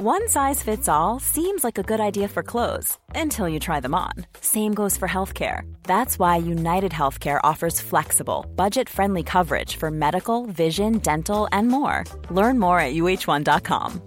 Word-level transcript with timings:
One 0.00 0.28
size 0.28 0.62
fits 0.62 0.88
all 0.88 1.18
seems 1.18 1.64
like 1.64 1.76
a 1.76 1.82
good 1.82 1.98
idea 1.98 2.28
for 2.28 2.44
clothes 2.44 2.96
until 3.16 3.48
you 3.48 3.58
try 3.58 3.80
them 3.80 3.96
on. 3.96 4.12
Same 4.40 4.72
goes 4.72 4.96
for 4.96 5.08
healthcare. 5.08 5.62
That's 5.82 6.20
why 6.20 6.36
United 6.36 6.92
Healthcare 6.92 7.40
offers 7.42 7.80
flexible, 7.80 8.46
budget 8.54 8.88
friendly 8.88 9.24
coverage 9.24 9.74
for 9.74 9.90
medical, 9.90 10.46
vision, 10.46 10.98
dental, 10.98 11.48
and 11.50 11.66
more. 11.66 12.04
Learn 12.30 12.60
more 12.60 12.78
at 12.78 12.94
uh1.com. 12.94 14.00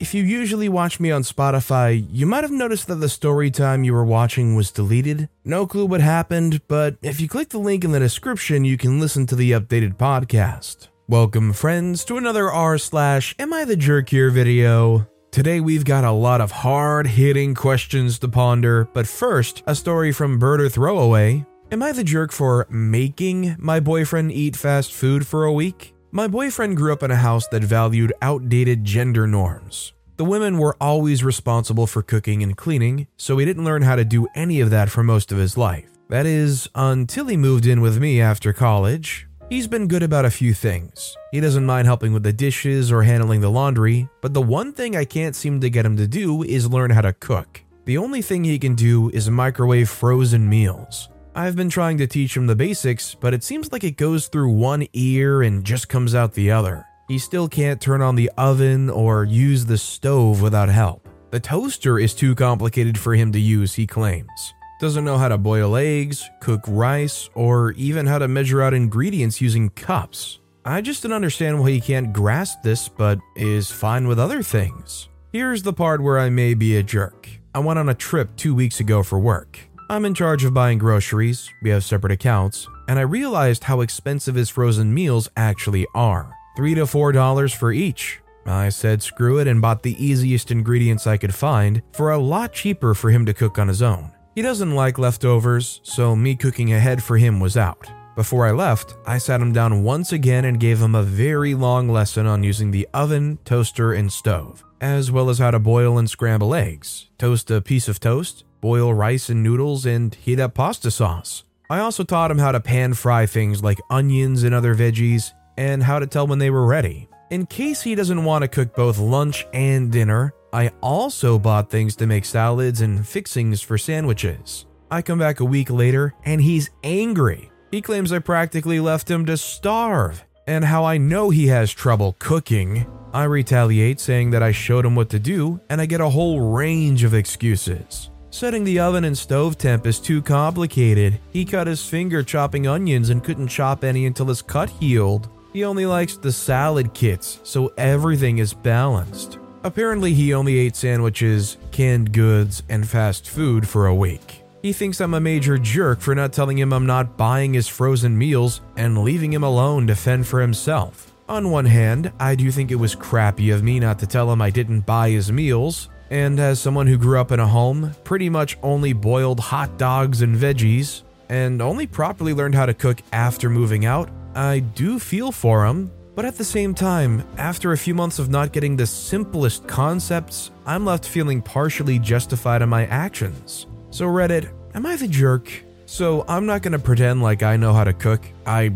If 0.00 0.12
you 0.12 0.24
usually 0.24 0.68
watch 0.68 0.98
me 0.98 1.12
on 1.12 1.22
Spotify, 1.22 2.04
you 2.10 2.26
might 2.26 2.42
have 2.42 2.50
noticed 2.50 2.88
that 2.88 2.96
the 2.96 3.08
story 3.08 3.52
time 3.52 3.84
you 3.84 3.92
were 3.92 4.04
watching 4.04 4.56
was 4.56 4.72
deleted. 4.72 5.28
No 5.44 5.68
clue 5.68 5.86
what 5.86 6.00
happened, 6.00 6.66
but 6.66 6.96
if 7.00 7.20
you 7.20 7.28
click 7.28 7.50
the 7.50 7.58
link 7.58 7.84
in 7.84 7.92
the 7.92 8.00
description, 8.00 8.64
you 8.64 8.76
can 8.76 8.98
listen 8.98 9.24
to 9.26 9.36
the 9.36 9.52
updated 9.52 9.98
podcast. 9.98 10.88
Welcome, 11.08 11.52
friends, 11.52 12.04
to 12.04 12.16
another 12.16 12.48
r 12.50 12.78
slash 12.78 13.34
Am 13.40 13.52
I 13.52 13.64
the 13.64 13.74
Jerk 13.74 14.08
Here 14.08 14.30
video. 14.30 15.08
Today 15.32 15.58
we've 15.58 15.84
got 15.84 16.04
a 16.04 16.12
lot 16.12 16.40
of 16.40 16.52
hard 16.52 17.08
hitting 17.08 17.56
questions 17.56 18.20
to 18.20 18.28
ponder, 18.28 18.88
but 18.94 19.08
first, 19.08 19.64
a 19.66 19.74
story 19.74 20.12
from 20.12 20.38
Bird 20.38 20.60
or 20.60 20.68
Throwaway. 20.68 21.44
Am 21.72 21.82
I 21.82 21.90
the 21.90 22.04
jerk 22.04 22.30
for 22.30 22.68
making 22.70 23.56
my 23.58 23.80
boyfriend 23.80 24.30
eat 24.30 24.54
fast 24.54 24.92
food 24.92 25.26
for 25.26 25.44
a 25.44 25.52
week? 25.52 25.92
My 26.12 26.28
boyfriend 26.28 26.76
grew 26.76 26.92
up 26.92 27.02
in 27.02 27.10
a 27.10 27.16
house 27.16 27.48
that 27.48 27.64
valued 27.64 28.12
outdated 28.22 28.84
gender 28.84 29.26
norms. 29.26 29.94
The 30.18 30.24
women 30.24 30.56
were 30.56 30.76
always 30.80 31.24
responsible 31.24 31.88
for 31.88 32.02
cooking 32.02 32.44
and 32.44 32.56
cleaning, 32.56 33.08
so 33.16 33.38
he 33.38 33.44
didn't 33.44 33.64
learn 33.64 33.82
how 33.82 33.96
to 33.96 34.04
do 34.04 34.28
any 34.36 34.60
of 34.60 34.70
that 34.70 34.88
for 34.88 35.02
most 35.02 35.32
of 35.32 35.38
his 35.38 35.56
life. 35.56 35.88
That 36.10 36.26
is, 36.26 36.68
until 36.74 37.26
he 37.26 37.36
moved 37.36 37.66
in 37.66 37.80
with 37.80 37.98
me 37.98 38.20
after 38.20 38.52
college. 38.52 39.26
He's 39.52 39.66
been 39.66 39.86
good 39.86 40.02
about 40.02 40.24
a 40.24 40.30
few 40.30 40.54
things. 40.54 41.14
He 41.30 41.38
doesn't 41.38 41.66
mind 41.66 41.86
helping 41.86 42.14
with 42.14 42.22
the 42.22 42.32
dishes 42.32 42.90
or 42.90 43.02
handling 43.02 43.42
the 43.42 43.50
laundry, 43.50 44.08
but 44.22 44.32
the 44.32 44.40
one 44.40 44.72
thing 44.72 44.96
I 44.96 45.04
can't 45.04 45.36
seem 45.36 45.60
to 45.60 45.68
get 45.68 45.84
him 45.84 45.94
to 45.98 46.06
do 46.06 46.42
is 46.42 46.70
learn 46.70 46.90
how 46.90 47.02
to 47.02 47.12
cook. 47.12 47.62
The 47.84 47.98
only 47.98 48.22
thing 48.22 48.44
he 48.44 48.58
can 48.58 48.74
do 48.74 49.10
is 49.10 49.28
microwave 49.28 49.90
frozen 49.90 50.48
meals. 50.48 51.10
I've 51.34 51.54
been 51.54 51.68
trying 51.68 51.98
to 51.98 52.06
teach 52.06 52.34
him 52.34 52.46
the 52.46 52.56
basics, 52.56 53.14
but 53.14 53.34
it 53.34 53.44
seems 53.44 53.70
like 53.72 53.84
it 53.84 53.98
goes 53.98 54.28
through 54.28 54.52
one 54.52 54.86
ear 54.94 55.42
and 55.42 55.62
just 55.62 55.86
comes 55.86 56.14
out 56.14 56.32
the 56.32 56.50
other. 56.50 56.86
He 57.08 57.18
still 57.18 57.46
can't 57.46 57.78
turn 57.78 58.00
on 58.00 58.14
the 58.14 58.30
oven 58.38 58.88
or 58.88 59.24
use 59.24 59.66
the 59.66 59.76
stove 59.76 60.40
without 60.40 60.70
help. 60.70 61.06
The 61.30 61.40
toaster 61.40 61.98
is 61.98 62.14
too 62.14 62.34
complicated 62.34 62.96
for 62.96 63.14
him 63.14 63.32
to 63.32 63.38
use, 63.38 63.74
he 63.74 63.86
claims. 63.86 64.54
Doesn't 64.82 65.04
know 65.04 65.16
how 65.16 65.28
to 65.28 65.38
boil 65.38 65.76
eggs, 65.76 66.28
cook 66.40 66.62
rice, 66.66 67.30
or 67.34 67.70
even 67.74 68.04
how 68.04 68.18
to 68.18 68.26
measure 68.26 68.60
out 68.60 68.74
ingredients 68.74 69.40
using 69.40 69.70
cups. 69.70 70.40
I 70.64 70.80
just 70.80 71.04
don't 71.04 71.12
understand 71.12 71.60
why 71.60 71.70
he 71.70 71.80
can't 71.80 72.12
grasp 72.12 72.62
this 72.64 72.88
but 72.88 73.20
is 73.36 73.70
fine 73.70 74.08
with 74.08 74.18
other 74.18 74.42
things. 74.42 75.08
Here's 75.32 75.62
the 75.62 75.72
part 75.72 76.02
where 76.02 76.18
I 76.18 76.30
may 76.30 76.54
be 76.54 76.76
a 76.76 76.82
jerk. 76.82 77.28
I 77.54 77.60
went 77.60 77.78
on 77.78 77.90
a 77.90 77.94
trip 77.94 78.34
two 78.34 78.56
weeks 78.56 78.80
ago 78.80 79.04
for 79.04 79.20
work. 79.20 79.56
I'm 79.88 80.04
in 80.04 80.14
charge 80.14 80.42
of 80.42 80.52
buying 80.52 80.78
groceries, 80.78 81.48
we 81.62 81.70
have 81.70 81.84
separate 81.84 82.12
accounts, 82.12 82.66
and 82.88 82.98
I 82.98 83.02
realized 83.02 83.62
how 83.62 83.82
expensive 83.82 84.34
his 84.34 84.50
frozen 84.50 84.92
meals 84.92 85.30
actually 85.36 85.86
are. 85.94 86.34
Three 86.56 86.74
to 86.74 86.88
four 86.88 87.12
dollars 87.12 87.52
for 87.52 87.70
each. 87.70 88.18
I 88.46 88.70
said 88.70 89.00
screw 89.00 89.38
it 89.38 89.46
and 89.46 89.62
bought 89.62 89.84
the 89.84 90.04
easiest 90.04 90.50
ingredients 90.50 91.06
I 91.06 91.18
could 91.18 91.36
find 91.36 91.82
for 91.92 92.10
a 92.10 92.18
lot 92.18 92.52
cheaper 92.52 92.94
for 92.94 93.10
him 93.10 93.24
to 93.26 93.32
cook 93.32 93.60
on 93.60 93.68
his 93.68 93.80
own. 93.80 94.11
He 94.34 94.40
doesn't 94.40 94.74
like 94.74 94.98
leftovers, 94.98 95.80
so 95.82 96.16
me 96.16 96.34
cooking 96.36 96.72
ahead 96.72 97.02
for 97.02 97.18
him 97.18 97.38
was 97.38 97.58
out. 97.58 97.86
Before 98.16 98.46
I 98.46 98.52
left, 98.52 98.96
I 99.06 99.18
sat 99.18 99.42
him 99.42 99.52
down 99.52 99.82
once 99.82 100.10
again 100.12 100.46
and 100.46 100.58
gave 100.58 100.80
him 100.80 100.94
a 100.94 101.02
very 101.02 101.54
long 101.54 101.88
lesson 101.88 102.26
on 102.26 102.42
using 102.42 102.70
the 102.70 102.88
oven, 102.94 103.38
toaster, 103.44 103.92
and 103.92 104.10
stove, 104.10 104.64
as 104.80 105.10
well 105.10 105.28
as 105.28 105.38
how 105.38 105.50
to 105.50 105.58
boil 105.58 105.98
and 105.98 106.08
scramble 106.08 106.54
eggs, 106.54 107.10
toast 107.18 107.50
a 107.50 107.60
piece 107.60 107.88
of 107.88 108.00
toast, 108.00 108.44
boil 108.62 108.94
rice 108.94 109.28
and 109.28 109.42
noodles, 109.42 109.84
and 109.84 110.14
heat 110.14 110.40
up 110.40 110.54
pasta 110.54 110.90
sauce. 110.90 111.44
I 111.68 111.80
also 111.80 112.02
taught 112.02 112.30
him 112.30 112.38
how 112.38 112.52
to 112.52 112.60
pan 112.60 112.94
fry 112.94 113.26
things 113.26 113.62
like 113.62 113.80
onions 113.90 114.44
and 114.44 114.54
other 114.54 114.74
veggies, 114.74 115.32
and 115.58 115.82
how 115.82 115.98
to 115.98 116.06
tell 116.06 116.26
when 116.26 116.38
they 116.38 116.50
were 116.50 116.66
ready. 116.66 117.06
In 117.32 117.46
case 117.46 117.80
he 117.80 117.94
doesn't 117.94 118.24
want 118.24 118.42
to 118.42 118.48
cook 118.48 118.76
both 118.76 118.98
lunch 118.98 119.46
and 119.54 119.90
dinner, 119.90 120.34
I 120.52 120.70
also 120.82 121.38
bought 121.38 121.70
things 121.70 121.96
to 121.96 122.06
make 122.06 122.26
salads 122.26 122.82
and 122.82 123.08
fixings 123.08 123.62
for 123.62 123.78
sandwiches. 123.78 124.66
I 124.90 125.00
come 125.00 125.18
back 125.18 125.40
a 125.40 125.44
week 125.46 125.70
later 125.70 126.12
and 126.26 126.42
he's 126.42 126.68
angry. 126.84 127.50
He 127.70 127.80
claims 127.80 128.12
I 128.12 128.18
practically 128.18 128.80
left 128.80 129.10
him 129.10 129.24
to 129.24 129.38
starve. 129.38 130.22
And 130.46 130.62
how 130.62 130.84
I 130.84 130.98
know 130.98 131.30
he 131.30 131.46
has 131.46 131.72
trouble 131.72 132.16
cooking. 132.18 132.84
I 133.14 133.24
retaliate 133.24 133.98
saying 133.98 134.32
that 134.32 134.42
I 134.42 134.52
showed 134.52 134.84
him 134.84 134.94
what 134.94 135.08
to 135.08 135.18
do, 135.18 135.58
and 135.70 135.80
I 135.80 135.86
get 135.86 136.02
a 136.02 136.10
whole 136.10 136.52
range 136.52 137.02
of 137.02 137.14
excuses. 137.14 138.10
Setting 138.28 138.62
the 138.62 138.78
oven 138.78 139.04
and 139.04 139.16
stove 139.16 139.56
temp 139.56 139.86
is 139.86 140.00
too 140.00 140.20
complicated. 140.20 141.18
He 141.32 141.46
cut 141.46 141.66
his 141.66 141.82
finger 141.82 142.22
chopping 142.22 142.66
onions 142.66 143.08
and 143.08 143.24
couldn't 143.24 143.48
chop 143.48 143.84
any 143.84 144.04
until 144.04 144.26
his 144.26 144.42
cut 144.42 144.68
healed. 144.68 145.30
He 145.52 145.64
only 145.64 145.84
likes 145.84 146.16
the 146.16 146.32
salad 146.32 146.94
kits, 146.94 147.40
so 147.42 147.72
everything 147.76 148.38
is 148.38 148.54
balanced. 148.54 149.38
Apparently, 149.64 150.14
he 150.14 150.32
only 150.32 150.58
ate 150.58 150.74
sandwiches, 150.74 151.58
canned 151.70 152.12
goods, 152.12 152.62
and 152.68 152.88
fast 152.88 153.28
food 153.28 153.68
for 153.68 153.86
a 153.86 153.94
week. 153.94 154.42
He 154.62 154.72
thinks 154.72 155.00
I'm 155.00 155.14
a 155.14 155.20
major 155.20 155.58
jerk 155.58 156.00
for 156.00 156.14
not 156.14 156.32
telling 156.32 156.58
him 156.58 156.72
I'm 156.72 156.86
not 156.86 157.16
buying 157.16 157.52
his 157.52 157.68
frozen 157.68 158.16
meals 158.16 158.60
and 158.76 159.04
leaving 159.04 159.32
him 159.32 159.42
alone 159.42 159.86
to 159.88 159.94
fend 159.94 160.26
for 160.26 160.40
himself. 160.40 161.12
On 161.28 161.50
one 161.50 161.66
hand, 161.66 162.12
I 162.18 162.34
do 162.34 162.50
think 162.50 162.70
it 162.70 162.76
was 162.76 162.94
crappy 162.94 163.50
of 163.50 163.62
me 163.62 163.78
not 163.78 163.98
to 163.98 164.06
tell 164.06 164.32
him 164.32 164.40
I 164.40 164.50
didn't 164.50 164.86
buy 164.86 165.10
his 165.10 165.30
meals, 165.30 165.88
and 166.10 166.38
as 166.40 166.60
someone 166.60 166.86
who 166.86 166.96
grew 166.96 167.18
up 167.18 167.32
in 167.32 167.40
a 167.40 167.46
home, 167.46 167.94
pretty 168.04 168.28
much 168.28 168.56
only 168.62 168.92
boiled 168.92 169.40
hot 169.40 169.78
dogs 169.78 170.22
and 170.22 170.36
veggies, 170.36 171.02
and 171.28 171.60
only 171.62 171.86
properly 171.86 172.34
learned 172.34 172.54
how 172.54 172.66
to 172.66 172.74
cook 172.74 173.00
after 173.12 173.48
moving 173.48 173.84
out, 173.84 174.10
I 174.34 174.60
do 174.60 174.98
feel 174.98 175.32
for 175.32 175.66
him. 175.66 175.90
But 176.14 176.26
at 176.26 176.36
the 176.36 176.44
same 176.44 176.74
time, 176.74 177.24
after 177.38 177.72
a 177.72 177.78
few 177.78 177.94
months 177.94 178.18
of 178.18 178.28
not 178.28 178.52
getting 178.52 178.76
the 178.76 178.86
simplest 178.86 179.66
concepts, 179.66 180.50
I'm 180.66 180.84
left 180.84 181.06
feeling 181.06 181.40
partially 181.40 181.98
justified 181.98 182.60
in 182.60 182.68
my 182.68 182.86
actions. 182.86 183.66
So, 183.90 184.06
Reddit, 184.06 184.52
am 184.74 184.84
I 184.84 184.96
the 184.96 185.08
jerk? 185.08 185.50
So, 185.86 186.24
I'm 186.28 186.44
not 186.44 186.60
gonna 186.60 186.78
pretend 186.78 187.22
like 187.22 187.42
I 187.42 187.56
know 187.56 187.72
how 187.72 187.84
to 187.84 187.94
cook. 187.94 188.26
I 188.44 188.72